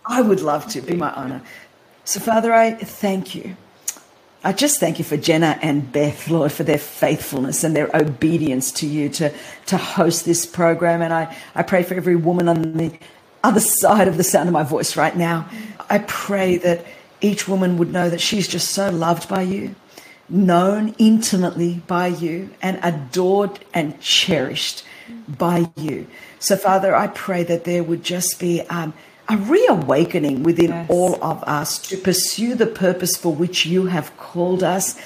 I 0.06 0.22
would 0.22 0.42
love 0.42 0.68
to, 0.70 0.82
be 0.82 0.96
my 0.96 1.12
honor. 1.12 1.42
So, 2.06 2.20
Father, 2.20 2.54
I 2.54 2.74
thank 2.74 3.36
you 3.36 3.56
I 4.46 4.54
just 4.54 4.80
thank 4.80 5.00
you 5.00 5.06
for 5.06 5.18
Jenna 5.18 5.58
and 5.64 5.92
Beth, 5.92 6.30
Lord, 6.30 6.52
for 6.52 6.62
their 6.62 6.78
faithfulness 6.78 7.64
and 7.64 7.76
their 7.76 7.90
obedience 7.96 8.72
to 8.74 8.86
you 8.86 9.10
to, 9.10 9.34
to 9.66 9.76
host 9.76 10.24
this 10.24 10.46
program. 10.46 11.02
And 11.02 11.12
I, 11.12 11.36
I 11.56 11.64
pray 11.64 11.82
for 11.82 11.96
every 11.96 12.16
woman 12.16 12.48
on 12.48 12.74
the 12.74 12.96
other 13.44 13.60
side 13.60 14.08
of 14.08 14.18
the 14.18 14.24
sound 14.24 14.48
of 14.48 14.54
my 14.54 14.62
voice 14.62 14.96
right 14.96 15.18
now. 15.18 15.50
I 15.90 15.98
pray 15.98 16.58
that 16.58 16.86
each 17.22 17.48
woman 17.48 17.80
would 17.80 17.92
know 17.92 18.08
that 18.08 18.22
she's 18.22 18.48
just 18.48 18.70
so 18.70 18.92
loved 18.92 19.28
by 19.28 19.42
you, 19.42 19.74
known 20.30 20.94
intimately 21.00 21.82
by 21.88 22.06
you, 22.06 22.52
and 22.62 22.80
adored 22.84 23.66
and 23.74 24.00
cherished 24.00 24.86
by 25.28 25.72
you. 25.76 26.06
So, 26.38 26.56
Father, 26.56 26.96
I 26.96 27.08
pray 27.08 27.42
that 27.46 27.64
there 27.64 27.84
would 27.84 28.04
just 28.04 28.40
be 28.40 28.62
um, 28.62 28.94
a 29.28 29.38
reawakening 29.38 30.44
within 30.44 30.70
yes. 30.70 30.90
all 30.90 31.24
of 31.24 31.44
us 31.44 31.80
to 31.90 31.98
pursue 31.98 32.56
the 32.56 32.68
purpose 32.68 33.18
for 33.18 33.34
which 33.34 33.66
you 33.66 33.88
have 33.88 34.16
called 34.18 34.64
us. 34.64 35.00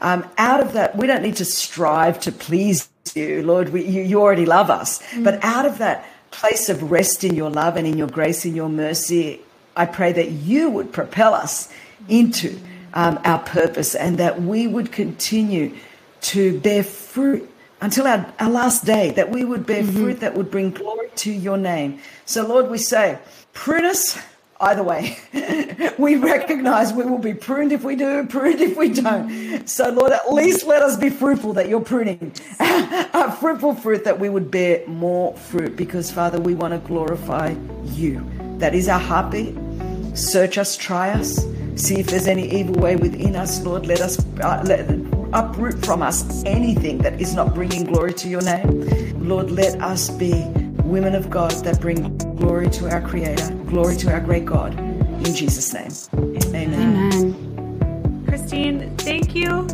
Um, 0.00 0.28
out 0.38 0.60
of 0.60 0.72
that, 0.72 0.96
we 0.96 1.06
don't 1.06 1.22
need 1.22 1.36
to 1.36 1.44
strive 1.44 2.20
to 2.20 2.32
please 2.32 2.88
you, 3.14 3.42
Lord. 3.42 3.70
We, 3.70 3.84
you, 3.84 4.02
you, 4.02 4.20
already 4.20 4.46
love 4.46 4.70
us. 4.70 5.02
Mm. 5.12 5.24
But 5.24 5.42
out 5.44 5.66
of 5.66 5.78
that 5.78 6.06
place 6.30 6.68
of 6.68 6.90
rest 6.90 7.24
in 7.24 7.34
your 7.34 7.50
love 7.50 7.76
and 7.76 7.86
in 7.86 7.96
your 7.96 8.08
grace 8.08 8.44
and 8.44 8.54
your 8.54 8.68
mercy, 8.68 9.40
I 9.76 9.86
pray 9.86 10.12
that 10.12 10.30
you 10.30 10.70
would 10.70 10.92
propel 10.92 11.34
us 11.34 11.72
into 12.08 12.58
um, 12.94 13.18
our 13.24 13.38
purpose 13.38 13.94
and 13.94 14.18
that 14.18 14.42
we 14.42 14.66
would 14.66 14.90
continue 14.90 15.74
to 16.22 16.58
bear 16.60 16.82
fruit 16.82 17.50
until 17.80 18.06
our, 18.06 18.32
our 18.40 18.50
last 18.50 18.84
day, 18.86 19.10
that 19.12 19.30
we 19.30 19.44
would 19.44 19.66
bear 19.66 19.82
mm-hmm. 19.82 19.96
fruit 19.96 20.20
that 20.20 20.34
would 20.34 20.50
bring 20.50 20.70
glory 20.70 20.95
to 21.18 21.32
your 21.32 21.56
name. 21.56 22.00
So, 22.24 22.46
Lord, 22.46 22.70
we 22.70 22.78
say, 22.78 23.18
prune 23.52 23.84
us 23.84 24.18
either 24.60 24.82
way. 24.82 25.18
we 25.98 26.16
recognize 26.16 26.92
we 26.92 27.04
will 27.04 27.18
be 27.18 27.34
pruned 27.34 27.72
if 27.72 27.84
we 27.84 27.96
do, 27.96 28.26
pruned 28.26 28.60
if 28.60 28.76
we 28.76 28.88
don't. 28.90 29.68
So, 29.68 29.90
Lord, 29.90 30.12
at 30.12 30.32
least 30.32 30.66
let 30.66 30.82
us 30.82 30.96
be 30.96 31.10
fruitful 31.10 31.54
that 31.54 31.68
you're 31.68 31.80
pruning. 31.80 32.32
Fruitful 33.40 33.74
fruit 33.74 34.04
that 34.04 34.18
we 34.18 34.28
would 34.28 34.50
bear 34.50 34.86
more 34.86 35.36
fruit 35.36 35.76
because, 35.76 36.10
Father, 36.10 36.40
we 36.40 36.54
want 36.54 36.72
to 36.72 36.78
glorify 36.78 37.54
you. 37.84 38.26
That 38.58 38.74
is 38.74 38.88
our 38.88 38.98
heartbeat. 38.98 39.54
Search 40.16 40.56
us, 40.56 40.76
try 40.76 41.10
us, 41.10 41.44
see 41.74 41.96
if 42.00 42.06
there's 42.06 42.26
any 42.26 42.50
evil 42.50 42.74
way 42.76 42.96
within 42.96 43.36
us, 43.36 43.62
Lord. 43.62 43.86
Let 43.86 44.00
us 44.00 44.18
uh, 44.40 44.62
let, 44.64 44.88
uproot 45.34 45.84
from 45.84 46.02
us 46.02 46.44
anything 46.44 46.98
that 46.98 47.20
is 47.20 47.34
not 47.34 47.54
bringing 47.54 47.84
glory 47.84 48.14
to 48.14 48.28
your 48.28 48.42
name. 48.42 49.28
Lord, 49.28 49.50
let 49.50 49.80
us 49.82 50.08
be 50.08 50.32
women 50.86 51.14
of 51.14 51.28
God 51.28 51.50
that 51.64 51.80
bring 51.80 52.16
glory 52.36 52.70
to 52.70 52.88
our 52.90 53.00
Creator, 53.00 53.50
glory 53.66 53.96
to 53.96 54.12
our 54.12 54.20
great 54.20 54.44
God. 54.44 54.78
In 54.78 55.34
Jesus' 55.34 55.72
name. 55.72 55.90
Amen. 56.44 56.74
Amen. 56.74 58.24
Christine, 58.28 58.96
thank 58.98 59.34
you 59.34 59.66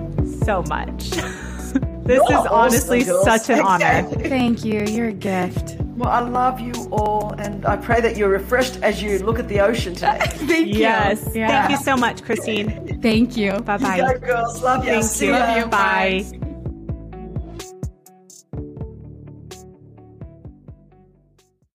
so 0.44 0.62
much. 0.62 1.11
this 2.05 2.22
is 2.22 2.46
honestly 2.51 3.03
such 3.03 3.51
an 3.51 3.61
honor. 3.61 4.03
Thank 4.05 4.64
you. 4.64 4.85
You're 4.85 5.09
a 5.09 5.12
gift. 5.12 5.77
Well, 5.96 6.09
I 6.09 6.20
love 6.20 6.59
you 6.59 6.72
all, 6.90 7.35
and 7.38 7.66
I 7.66 7.77
pray 7.77 8.01
that 8.01 8.16
you're 8.16 8.31
refreshed 8.31 8.77
as 8.83 9.03
you 9.03 9.18
look 9.18 9.38
at 9.38 9.48
the 9.48 9.61
ocean 9.61 9.94
today. 9.94 10.18
Thank 10.25 10.75
yes. 10.75 11.25
you. 11.35 11.42
Yeah. 11.42 11.48
Thank 11.48 11.79
you 11.79 11.85
so 11.85 11.96
much, 11.96 12.22
Christine. 12.22 13.01
Thank 13.03 13.37
you. 13.37 13.53
Bye 13.61 13.77
bye. 13.77 13.98
Go, 13.98 14.18
girls. 14.18 14.62
Love 14.62 14.85
you. 14.85 15.03
Thank 15.03 15.20
you. 15.20 15.33
Love 15.33 15.57
you. 15.59 15.66
Bye. 15.66 16.38